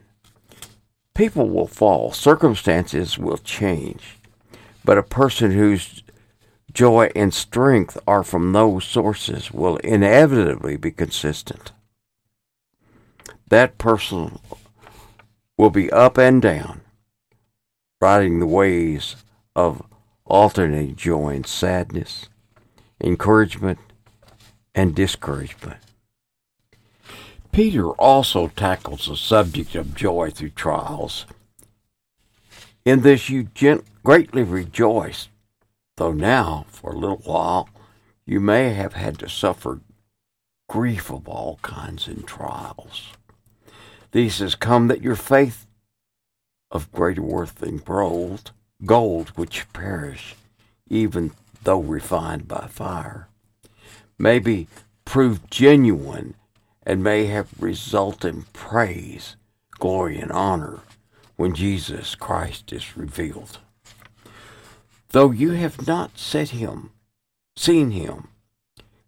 People 1.13 1.49
will 1.49 1.67
fall, 1.67 2.11
circumstances 2.11 3.17
will 3.17 3.37
change, 3.37 4.17
but 4.83 4.97
a 4.97 5.03
person 5.03 5.51
whose 5.51 6.03
joy 6.73 7.09
and 7.15 7.33
strength 7.33 7.97
are 8.05 8.23
from 8.23 8.51
those 8.51 8.83
sources 8.83 9.51
will 9.51 9.77
inevitably 9.77 10.75
be 10.75 10.91
consistent. 10.91 11.71
That 13.47 13.77
person 13.77 14.39
will 15.57 15.69
be 15.69 15.89
up 15.91 16.17
and 16.17 16.41
down, 16.41 16.81
riding 18.01 18.39
the 18.39 18.47
waves 18.47 19.15
of 19.55 19.83
alternating 20.25 20.95
joy 20.95 21.35
and 21.35 21.45
sadness, 21.45 22.27
encouragement 22.99 23.79
and 24.73 24.95
discouragement. 24.95 25.77
Peter 27.51 27.89
also 27.91 28.47
tackles 28.47 29.07
the 29.07 29.15
subject 29.15 29.75
of 29.75 29.93
joy 29.93 30.31
through 30.31 30.49
trials. 30.49 31.25
In 32.85 33.01
this 33.01 33.29
you 33.29 33.43
gent- 33.53 33.85
greatly 34.03 34.43
rejoice, 34.43 35.27
though 35.97 36.13
now, 36.13 36.65
for 36.69 36.91
a 36.91 36.97
little 36.97 37.21
while, 37.25 37.69
you 38.25 38.39
may 38.39 38.73
have 38.73 38.93
had 38.93 39.19
to 39.19 39.29
suffer 39.29 39.81
grief 40.69 41.11
of 41.11 41.27
all 41.27 41.59
kinds 41.61 42.07
in 42.07 42.23
trials. 42.23 43.09
These 44.11 44.39
has 44.39 44.55
come 44.55 44.87
that 44.87 45.01
your 45.01 45.15
faith 45.15 45.67
of 46.71 46.91
greater 46.91 47.21
worth 47.21 47.55
than 47.55 47.77
gold, 47.77 48.51
gold 48.85 49.29
which 49.29 49.71
perish, 49.73 50.35
even 50.89 51.31
though 51.63 51.81
refined 51.81 52.47
by 52.47 52.67
fire, 52.67 53.27
may 54.17 54.39
be 54.39 54.67
proved 55.05 55.51
genuine 55.51 56.35
and 56.83 57.03
may 57.03 57.25
have 57.25 57.49
result 57.59 58.25
in 58.25 58.43
praise, 58.53 59.35
glory, 59.71 60.17
and 60.19 60.31
honor 60.31 60.79
when 61.35 61.53
Jesus 61.53 62.15
Christ 62.15 62.71
is 62.71 62.97
revealed. 62.97 63.59
Though 65.09 65.31
you 65.31 65.51
have 65.51 65.85
not 65.85 66.17
set 66.17 66.49
him, 66.49 66.91
seen 67.55 67.91
him, 67.91 68.29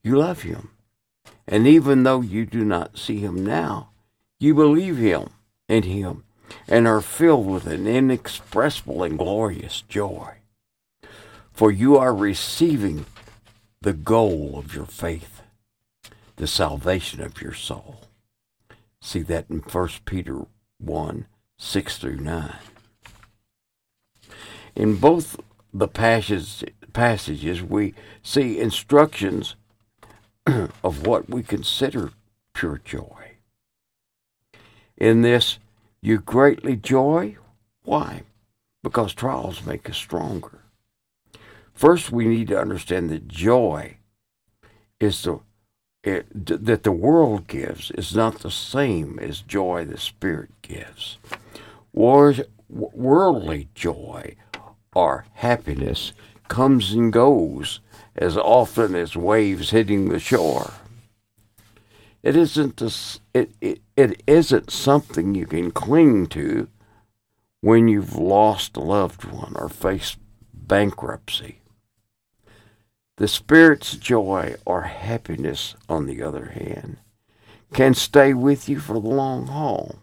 you 0.03 0.18
love 0.18 0.41
him. 0.41 0.70
And 1.47 1.66
even 1.66 2.03
though 2.03 2.22
you 2.22 2.45
do 2.45 2.66
not 2.66 2.97
see 2.97 3.20
him 3.20 3.45
now, 3.45 3.89
you 4.39 4.53
believe 4.53 4.97
him 4.97 5.30
in 5.68 5.84
him 5.84 6.24
and 6.68 6.88
are 6.88 7.01
filled 7.01 7.47
with 7.47 7.68
an 7.68 7.88
inexpressible 7.88 9.04
and 9.04 9.18
glorious 9.18 9.82
joy. 9.88 10.36
For 11.51 11.72
you 11.72 11.97
are 11.97 12.16
receiving 12.16 13.06
the 13.82 13.93
goal 13.93 14.54
of 14.58 14.74
your 14.74 14.86
faith, 14.86 15.41
the 16.38 16.47
salvation 16.47 17.22
of 17.22 17.41
your 17.41 17.54
soul. 17.54 18.01
See 19.01 19.22
that 19.24 19.45
in 19.49 19.60
1 19.60 19.89
Peter 20.06 20.45
1 20.80 21.26
6 21.58 21.97
through 21.97 22.18
9. 22.18 22.56
In 24.76 24.95
both 24.95 25.39
the 25.74 25.88
passages, 25.88 26.64
passages 26.93 27.62
we 27.62 27.93
see 28.22 28.60
instructions 28.60 29.56
of 30.84 31.06
what 31.06 31.30
we 31.30 31.43
consider 31.43 32.12
pure 32.54 32.82
joy. 32.84 33.34
In 34.97 35.22
this, 35.22 35.60
you 36.04 36.20
greatly 36.20 36.76
joy. 36.76 37.38
Why? 37.84 38.24
Because 38.84 39.14
trials 39.14 39.66
make 39.66 39.89
us 39.89 39.95
stronger. 39.95 40.60
First, 41.74 42.12
we 42.12 42.26
need 42.26 42.49
to 42.49 42.60
understand 42.60 43.10
that 43.10 43.28
joy 43.28 43.97
is 44.99 45.24
the 45.24 45.39
it, 46.04 46.28
that 46.34 46.84
the 46.84 46.91
world 46.91 47.47
gives 47.47 47.89
is 47.91 48.14
not 48.14 48.39
the 48.39 48.51
same 48.51 49.18
as 49.20 49.39
joy 49.39 49.86
the 49.86 49.97
Spirit 49.97 50.49
gives. 50.62 51.18
War, 51.93 52.36
worldly 52.68 53.70
joy 53.74 54.36
or 54.93 55.26
happiness 55.36 56.12
comes 56.49 56.91
and 56.91 57.14
goes 57.14 57.80
as 58.18 58.36
often 58.36 58.95
as 58.95 59.16
waves 59.16 59.70
hitting 59.70 60.10
the 60.10 60.20
shore. 60.20 60.74
It 62.24 62.38
isn't 62.38 62.82
a, 62.82 62.91
it, 63.34 63.51
it, 63.59 63.82
it 63.97 64.24
isn't 64.26 64.71
something 64.71 65.36
you 65.36 65.45
can 65.45 65.71
cling 65.71 66.28
to 66.28 66.69
when 67.59 67.89
you've 67.89 68.15
lost 68.15 68.78
a 68.78 68.82
loved 68.82 69.26
one 69.26 69.53
or 69.57 69.67
faced 69.67 70.17
bankruptcy. 70.53 71.59
The 73.17 73.28
Spirit's 73.28 73.95
joy 73.95 74.55
or 74.65 74.84
happiness, 74.84 75.76
on 75.88 76.05
the 76.05 76.24
other 76.24 76.45
hand, 76.45 76.97
can 77.74 77.93
stay 77.93 78.34
with 78.34 78.69
you 78.69 78.80
for 78.80 78.93
the 78.93 79.07
long 79.07 79.47
haul. 79.47 79.99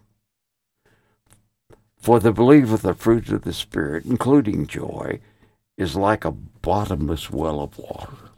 For 1.97 2.21
the 2.21 2.33
believer, 2.33 2.77
the 2.77 2.95
fruit 2.95 3.31
of 3.31 3.43
the 3.43 3.53
Spirit, 3.53 4.05
including 4.05 4.67
joy, 4.67 5.21
is 5.77 5.97
like 5.97 6.25
a 6.25 6.31
bottomless 6.31 7.31
well 7.31 7.61
of 7.61 7.79
water. 7.79 8.31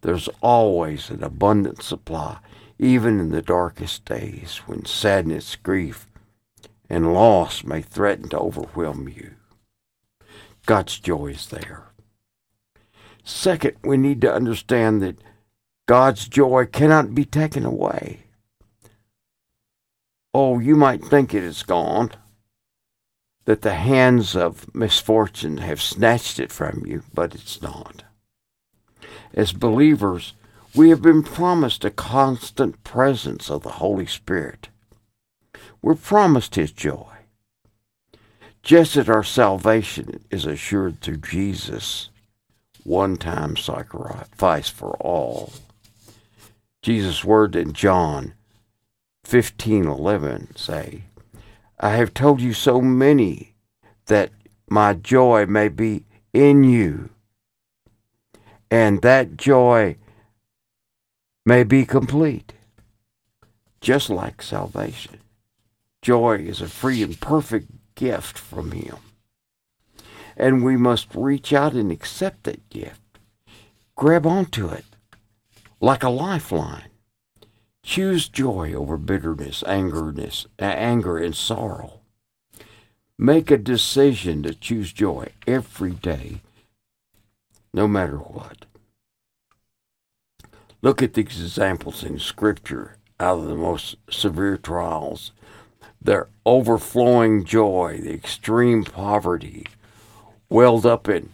There's 0.00 0.28
always 0.42 1.10
an 1.10 1.22
abundant 1.22 1.82
supply, 1.82 2.38
even 2.78 3.20
in 3.20 3.30
the 3.30 3.42
darkest 3.42 4.04
days 4.04 4.58
when 4.66 4.84
sadness, 4.84 5.56
grief, 5.56 6.06
and 6.88 7.14
loss 7.14 7.64
may 7.64 7.80
threaten 7.80 8.28
to 8.28 8.38
overwhelm 8.38 9.08
you. 9.08 9.34
God's 10.66 10.98
joy 10.98 11.28
is 11.28 11.46
there. 11.48 11.84
Second, 13.22 13.76
we 13.82 13.96
need 13.96 14.20
to 14.20 14.32
understand 14.32 15.02
that 15.02 15.18
God's 15.86 16.28
joy 16.28 16.66
cannot 16.66 17.14
be 17.14 17.24
taken 17.24 17.64
away. 17.64 18.20
Oh, 20.32 20.58
you 20.58 20.74
might 20.74 21.04
think 21.04 21.32
it 21.32 21.44
is 21.44 21.62
gone, 21.62 22.10
that 23.44 23.62
the 23.62 23.74
hands 23.74 24.34
of 24.34 24.74
misfortune 24.74 25.58
have 25.58 25.80
snatched 25.80 26.38
it 26.38 26.50
from 26.50 26.84
you, 26.86 27.02
but 27.12 27.34
it's 27.34 27.62
not. 27.62 28.02
As 29.34 29.52
believers, 29.52 30.34
we 30.74 30.90
have 30.90 31.00
been 31.00 31.22
promised 31.22 31.84
a 31.84 31.90
constant 31.90 32.82
presence 32.82 33.48
of 33.48 33.62
the 33.62 33.72
Holy 33.72 34.06
Spirit. 34.06 34.68
We're 35.80 35.94
promised 35.94 36.56
His 36.56 36.72
joy. 36.72 37.06
Just 38.62 38.96
as 38.96 39.08
our 39.08 39.22
salvation 39.22 40.24
is 40.30 40.46
assured 40.46 41.00
through 41.00 41.18
Jesus 41.18 42.08
one 42.82 43.16
time 43.16 43.56
sacrifice 43.56 44.68
for 44.68 44.96
all. 44.96 45.52
Jesus' 46.82 47.24
word 47.24 47.54
in 47.54 47.72
John 47.72 48.34
15:11 49.24 50.58
say, 50.58 51.04
I 51.78 51.90
have 51.90 52.14
told 52.14 52.40
you 52.40 52.52
so 52.52 52.80
many 52.80 53.54
that 54.06 54.30
my 54.68 54.94
joy 54.94 55.46
may 55.46 55.68
be 55.68 56.04
in 56.32 56.64
you 56.64 57.10
and 58.70 59.02
that 59.02 59.36
joy 59.36 59.96
may 61.44 61.62
be 61.64 61.84
complete 61.84 62.52
just 63.80 64.08
like 64.08 64.40
salvation. 64.40 65.18
Joy 66.00 66.36
is 66.36 66.62
a 66.62 66.68
free 66.68 67.02
and 67.02 67.20
perfect 67.20 67.70
gift 67.94 68.38
from 68.38 68.72
him 68.72 68.96
and 70.36 70.64
we 70.64 70.76
must 70.76 71.14
reach 71.14 71.52
out 71.52 71.74
and 71.74 71.90
accept 71.92 72.44
that 72.44 72.68
gift. 72.68 73.00
Grab 73.96 74.26
onto 74.26 74.68
it 74.68 74.84
like 75.80 76.02
a 76.02 76.08
lifeline. 76.08 76.88
Choose 77.82 78.28
joy 78.28 78.72
over 78.72 78.96
bitterness, 78.96 79.62
angerness, 79.66 80.46
anger, 80.58 81.18
and 81.18 81.36
sorrow. 81.36 82.00
Make 83.18 83.50
a 83.50 83.58
decision 83.58 84.42
to 84.42 84.54
choose 84.54 84.92
joy 84.92 85.28
every 85.46 85.92
day, 85.92 86.40
no 87.72 87.86
matter 87.86 88.16
what. 88.16 88.63
Look 90.84 91.02
at 91.02 91.14
these 91.14 91.40
examples 91.40 92.04
in 92.04 92.18
Scripture 92.18 92.98
out 93.18 93.38
of 93.38 93.46
the 93.46 93.54
most 93.54 93.96
severe 94.10 94.58
trials 94.58 95.32
their 95.98 96.28
overflowing 96.44 97.46
joy, 97.46 98.00
the 98.02 98.12
extreme 98.12 98.84
poverty, 98.84 99.64
welled 100.50 100.84
up 100.84 101.08
in, 101.08 101.30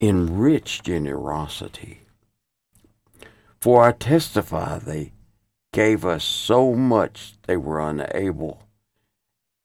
enriched 0.00 0.84
generosity. 0.84 2.00
For 3.60 3.82
I 3.82 3.92
testify 3.92 4.78
they 4.78 5.12
gave 5.74 6.06
us 6.06 6.24
so 6.24 6.72
much 6.72 7.34
they 7.46 7.58
were 7.58 7.86
unable 7.86 8.62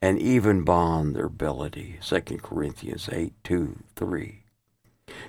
and 0.02 0.20
even 0.20 0.64
bond 0.64 1.16
their 1.16 1.28
ability. 1.28 2.00
2 2.02 2.20
Corinthians 2.40 3.08
8 3.10 3.34
2 3.46 3.78
3. 3.96 4.41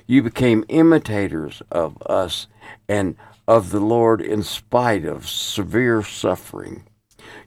You 0.06 0.22
became 0.22 0.64
imitators 0.68 1.62
of 1.70 2.00
us 2.02 2.46
and 2.88 3.16
of 3.46 3.70
the 3.70 3.80
Lord 3.80 4.20
in 4.20 4.42
spite 4.42 5.04
of 5.04 5.28
severe 5.28 6.02
suffering. 6.02 6.84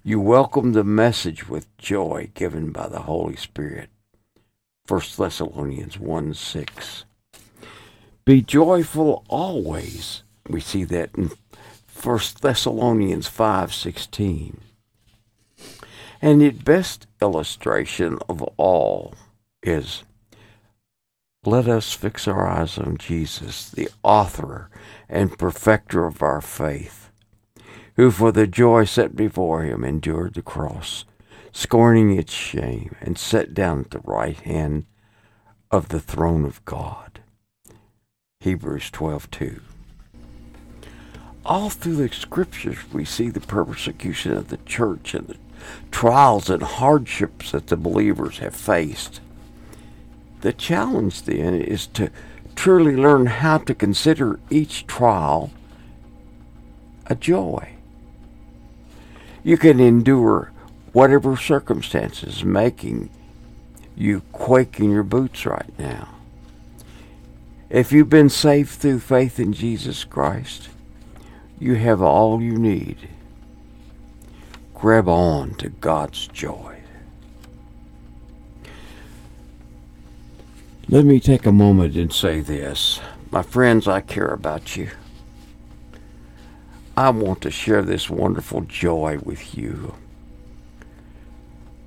You 0.03 0.19
welcomed 0.19 0.75
the 0.75 0.83
message 0.83 1.47
with 1.47 1.75
joy 1.77 2.31
given 2.33 2.71
by 2.71 2.88
the 2.88 3.01
Holy 3.01 3.36
Spirit. 3.36 3.89
1 4.88 5.01
Thessalonians 5.17 5.99
1 5.99 6.33
6. 6.33 7.05
Be 8.23 8.41
joyful 8.41 9.23
always. 9.27 10.23
We 10.47 10.59
see 10.59 10.83
that 10.86 11.11
in 11.15 11.31
1 12.01 12.19
Thessalonians 12.41 13.27
5 13.27 13.73
16. 13.73 14.61
And 16.21 16.41
the 16.41 16.49
best 16.51 17.07
illustration 17.21 18.19
of 18.29 18.41
all 18.57 19.13
is 19.63 20.03
let 21.46 21.68
us 21.68 21.93
fix 21.93 22.28
our 22.28 22.48
eyes 22.48 22.78
on 22.78 22.98
Jesus, 22.98 23.70
the 23.70 23.89
author 24.04 24.70
and 25.10 25.38
perfecter 25.38 26.06
of 26.06 26.22
our 26.22 26.41
faith, 26.41 27.10
who 27.96 28.12
for 28.12 28.32
the 28.32 28.48
joy 28.48 28.86
set 28.86 29.16
before 29.16 29.64
him 29.64 29.84
endured 29.84 30.34
the 30.34 30.41
cross 30.41 31.06
scorning 31.56 32.12
its 32.12 32.34
shame, 32.34 32.93
and 33.00 33.18
sat 33.18 33.54
down 33.54 33.80
at 33.80 33.91
the 33.91 34.00
right 34.00 34.36
hand 34.41 34.86
of 35.72 35.88
the 35.88 36.02
throne 36.02 36.43
of 36.43 36.64
God. 36.66 37.22
Hebrews 38.41 38.91
12:2. 38.91 39.62
All 41.46 41.70
through 41.70 41.96
the 41.96 42.10
scriptures 42.10 42.80
we 42.91 43.06
see 43.06 43.30
the 43.30 43.39
persecution 43.39 44.34
of 44.34 44.50
the 44.50 44.58
church 44.66 45.14
and 45.14 45.28
the 45.28 45.38
trials 45.91 46.50
and 46.50 46.62
hardships 46.62 47.52
that 47.52 47.68
the 47.68 47.78
believers 47.78 48.39
have 48.39 48.54
faced. 48.54 49.22
The 50.46 50.54
challenge 50.54 51.24
then 51.24 51.60
is 51.60 51.88
to 51.98 52.12
truly 52.56 52.96
learn 52.96 53.26
how 53.26 53.58
to 53.58 53.74
consider 53.74 54.39
each 54.52 54.86
trial 54.86 55.50
a 57.08 57.16
joy. 57.16 57.70
You 59.43 59.58
can 59.58 59.80
endure 59.80 60.52
whatever 60.93 61.36
circumstances 61.36 62.43
making 62.43 63.10
you 63.98 64.22
quake 64.34 64.80
in 64.80 64.91
your 64.91 65.02
boots 65.02 65.48
right 65.48 65.80
now. 65.80 66.10
If 67.72 67.91
you've 67.91 68.12
been 68.12 68.30
saved 68.30 68.70
through 68.70 69.00
faith 69.00 69.39
in 69.39 69.52
Jesus 69.52 70.04
Christ, 70.04 70.70
you 71.58 71.74
have 71.74 72.04
all 72.04 72.39
you 72.39 72.60
need. 72.60 73.10
Grab 74.76 75.10
on 75.10 75.56
to 75.56 75.70
God's 75.70 76.28
joy. 76.28 76.74
Let 80.88 81.03
me 81.03 81.19
take 81.19 81.47
a 81.47 81.51
moment 81.51 81.95
and 81.95 82.13
say 82.13 82.41
this. 82.41 82.99
My 83.31 83.41
friends, 83.41 83.88
I 83.88 84.01
care 84.01 84.27
about 84.27 84.75
you. 84.75 84.91
I 86.95 87.09
want 87.09 87.41
to 87.41 87.49
share 87.49 87.81
this 87.81 88.07
wonderful 88.07 88.61
joy 88.61 89.17
with 89.23 89.57
you. 89.57 89.95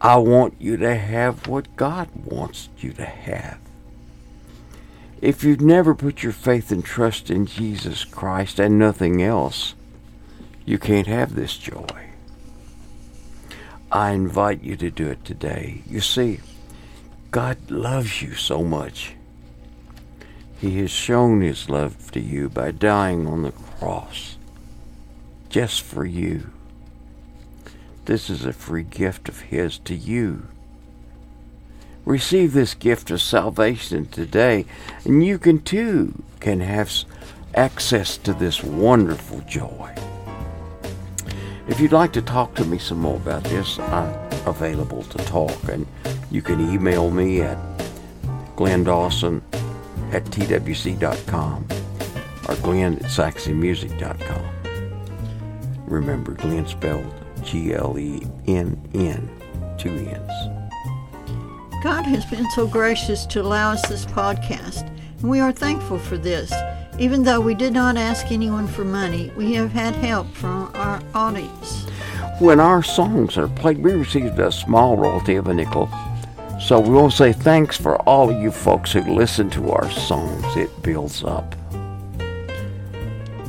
I 0.01 0.17
want 0.17 0.55
you 0.59 0.77
to 0.79 0.97
have 0.97 1.47
what 1.47 1.77
God 1.77 2.09
wants 2.25 2.71
you 2.79 2.93
to 2.95 3.05
have. 3.05 3.59
If 5.23 5.45
you've 5.45 5.61
never 5.61 5.95
put 5.95 6.25
your 6.25 6.33
faith 6.33 6.73
and 6.73 6.85
trust 6.85 7.31
in 7.31 7.47
Jesus 7.47 8.05
Christ 8.05 8.59
and 8.59 8.81
nothing 8.81 9.23
else, 9.23 9.75
you 10.65 10.77
can't 10.77 11.07
have 11.07 11.37
this 11.37 11.57
joy. 11.57 12.09
I 13.93 14.11
invite 14.11 14.63
you 14.63 14.77
to 14.77 14.91
do 14.91 15.09
it 15.09 15.25
today. 15.25 15.83
You 15.89 16.01
see, 16.01 16.41
God 17.31 17.71
loves 17.71 18.23
you 18.23 18.35
so 18.35 18.63
much. 18.63 19.15
He 20.61 20.79
has 20.79 20.91
shown 20.91 21.41
his 21.41 21.69
love 21.69 22.11
to 22.13 22.21
you 22.21 22.49
by 22.49 22.71
dying 22.71 23.27
on 23.27 23.43
the 23.43 23.53
cross 23.53 24.37
just 25.49 25.83
for 25.83 26.05
you. 26.05 26.51
This 28.07 28.31
is 28.31 28.45
a 28.45 28.53
free 28.53 28.83
gift 28.83 29.29
of 29.29 29.41
his 29.41 29.79
to 29.81 29.95
you. 29.95 30.47
Receive 32.05 32.55
this 32.55 32.73
gift 32.73 33.11
of 33.11 33.21
salvation 33.21 34.07
today, 34.07 34.65
and 35.05 35.25
you 35.25 35.39
can 35.39 35.61
too 35.61 36.23
can 36.41 36.61
have 36.61 36.91
access 37.55 38.17
to 38.17 38.33
this 38.33 38.65
wonderful 38.65 39.41
joy. 39.43 39.95
If 41.69 41.81
you'd 41.81 41.93
like 41.93 42.13
to 42.15 42.23
talk 42.23 42.55
to 42.55 42.65
me 42.65 42.79
some 42.79 42.99
more 42.99 43.17
about 43.17 43.45
this, 43.45 43.79
I'm 43.79 44.13
available 44.47 45.03
to 45.03 45.19
talk, 45.19 45.69
and 45.69 45.87
you 46.31 46.41
can 46.41 46.61
email 46.73 47.11
me 47.11 47.43
at 47.43 47.59
Glenn 48.57 48.85
Dawson 48.85 49.43
at 50.11 50.25
twc.com 50.25 51.69
or 52.49 52.55
Glenn 52.57 52.95
at 52.95 53.03
saxonmusic.com. 53.03 54.45
Remember, 55.87 56.33
Glenn 56.33 56.67
spelled 56.67 57.13
G 57.43 57.75
L 57.75 57.99
E 57.99 58.27
N 58.47 58.81
N, 58.95 59.29
two 59.77 59.91
N's. 59.91 60.65
God 61.83 62.03
has 62.07 62.25
been 62.25 62.51
so 62.53 62.67
gracious 62.67 63.27
to 63.27 63.43
allow 63.43 63.73
us 63.73 63.87
this 63.89 64.07
podcast, 64.07 64.89
and 65.21 65.29
we 65.29 65.39
are 65.39 65.53
thankful 65.53 65.99
for 65.99 66.17
this. 66.17 66.51
Even 66.99 67.23
though 67.23 67.41
we 67.41 67.55
did 67.55 67.73
not 67.73 67.97
ask 67.97 68.33
anyone 68.33 68.67
for 68.67 68.85
money, 68.85 69.31
we 69.37 69.55
have 69.55 69.71
had 69.71 69.95
help 69.95 70.27
from 70.35 70.69
our 70.75 71.01
audience. 71.15 71.87
When 72.41 72.59
our 72.59 72.83
songs 72.83 73.39
are 73.39 73.47
played, 73.47 73.79
we 73.79 73.93
received 73.93 74.39
a 74.41 74.51
small 74.51 74.97
royalty 74.97 75.37
of 75.37 75.47
a 75.47 75.55
nickel. 75.55 75.89
So 76.61 76.81
we 76.81 76.91
want 76.91 77.13
to 77.13 77.17
say 77.17 77.33
thanks 77.33 77.77
for 77.77 78.03
all 78.03 78.31
of 78.31 78.43
you 78.43 78.51
folks 78.51 78.93
who 78.93 79.03
listen 79.03 79.49
to 79.51 79.71
our 79.71 79.89
songs. 79.93 80.45
It 80.57 80.83
builds 80.83 81.23
up. 81.23 81.55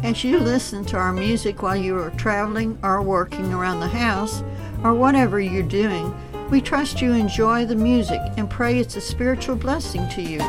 As 0.04 0.24
you 0.24 0.38
listen 0.38 0.86
to 0.86 0.98
our 0.98 1.12
music 1.12 1.64
while 1.64 1.76
you 1.76 1.98
are 1.98 2.12
traveling 2.12 2.78
or 2.84 3.02
working 3.02 3.52
around 3.52 3.80
the 3.80 3.88
house, 3.88 4.44
or 4.84 4.94
whatever 4.94 5.40
you're 5.40 5.64
doing, 5.64 6.16
we 6.52 6.62
trust 6.62 7.02
you 7.02 7.14
enjoy 7.14 7.66
the 7.66 7.76
music 7.76 8.22
and 8.38 8.48
pray 8.48 8.80
it's 8.80 8.96
a 8.96 9.02
spiritual 9.02 9.56
blessing 9.56 10.08
to 10.10 10.22
you. 10.22 10.40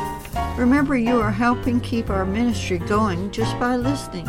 Remember, 0.57 0.97
you 0.97 1.21
are 1.21 1.31
helping 1.31 1.81
keep 1.81 2.09
our 2.11 2.25
ministry 2.25 2.79
going 2.79 3.31
just 3.31 3.57
by 3.59 3.77
listening. 3.77 4.27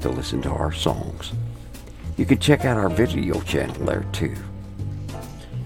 to 0.04 0.10
listen 0.10 0.40
to 0.42 0.50
our 0.50 0.70
songs. 0.70 1.32
You 2.16 2.26
can 2.26 2.38
check 2.38 2.64
out 2.64 2.76
our 2.76 2.90
video 2.90 3.40
channel 3.40 3.74
there 3.84 4.04
too. 4.12 4.36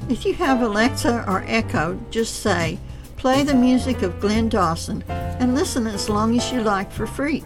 If 0.09 0.25
you 0.25 0.33
have 0.35 0.63
Alexa 0.63 1.25
or 1.29 1.45
Echo, 1.47 2.01
just 2.11 2.41
say, 2.41 2.79
play 3.17 3.43
the 3.43 3.55
music 3.55 4.03
of 4.03 4.21
Glenn 4.21 4.49
Dawson 4.49 5.03
and 5.09 5.57
listen 5.57 5.89
as 5.89 6.09
long 6.09 6.37
as 6.37 6.53
you 6.53 6.63
like 6.63 6.91
for 6.91 7.07
free. 7.07 7.45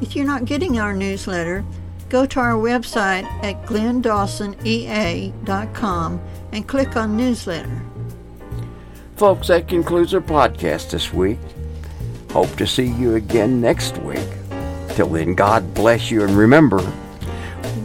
If 0.00 0.14
you're 0.14 0.24
not 0.24 0.44
getting 0.44 0.78
our 0.78 0.94
newsletter, 0.94 1.64
go 2.08 2.24
to 2.24 2.40
our 2.40 2.54
website 2.54 3.24
at 3.42 3.66
glendawsonea.com 3.66 6.20
and 6.52 6.68
click 6.68 6.96
on 6.96 7.16
newsletter. 7.16 7.82
Folks, 9.16 9.48
that 9.48 9.66
concludes 9.66 10.14
our 10.14 10.20
podcast 10.20 10.92
this 10.92 11.12
week. 11.12 11.40
Hope 12.30 12.54
to 12.56 12.66
see 12.66 12.86
you 12.86 13.16
again 13.16 13.60
next 13.60 13.98
week. 13.98 14.37
Till 14.98 15.10
then, 15.10 15.36
God 15.36 15.74
bless 15.74 16.10
you 16.10 16.24
and 16.24 16.36
remember, 16.36 16.78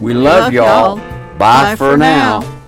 we, 0.01 0.16
love, 0.16 0.45
love 0.45 0.53
y'all. 0.53 0.97
y'all. 0.97 1.38
Bye, 1.38 1.64
Bye 1.64 1.76
for 1.76 1.91
for 1.91 1.97
now. 1.97 2.39
now. 2.39 2.62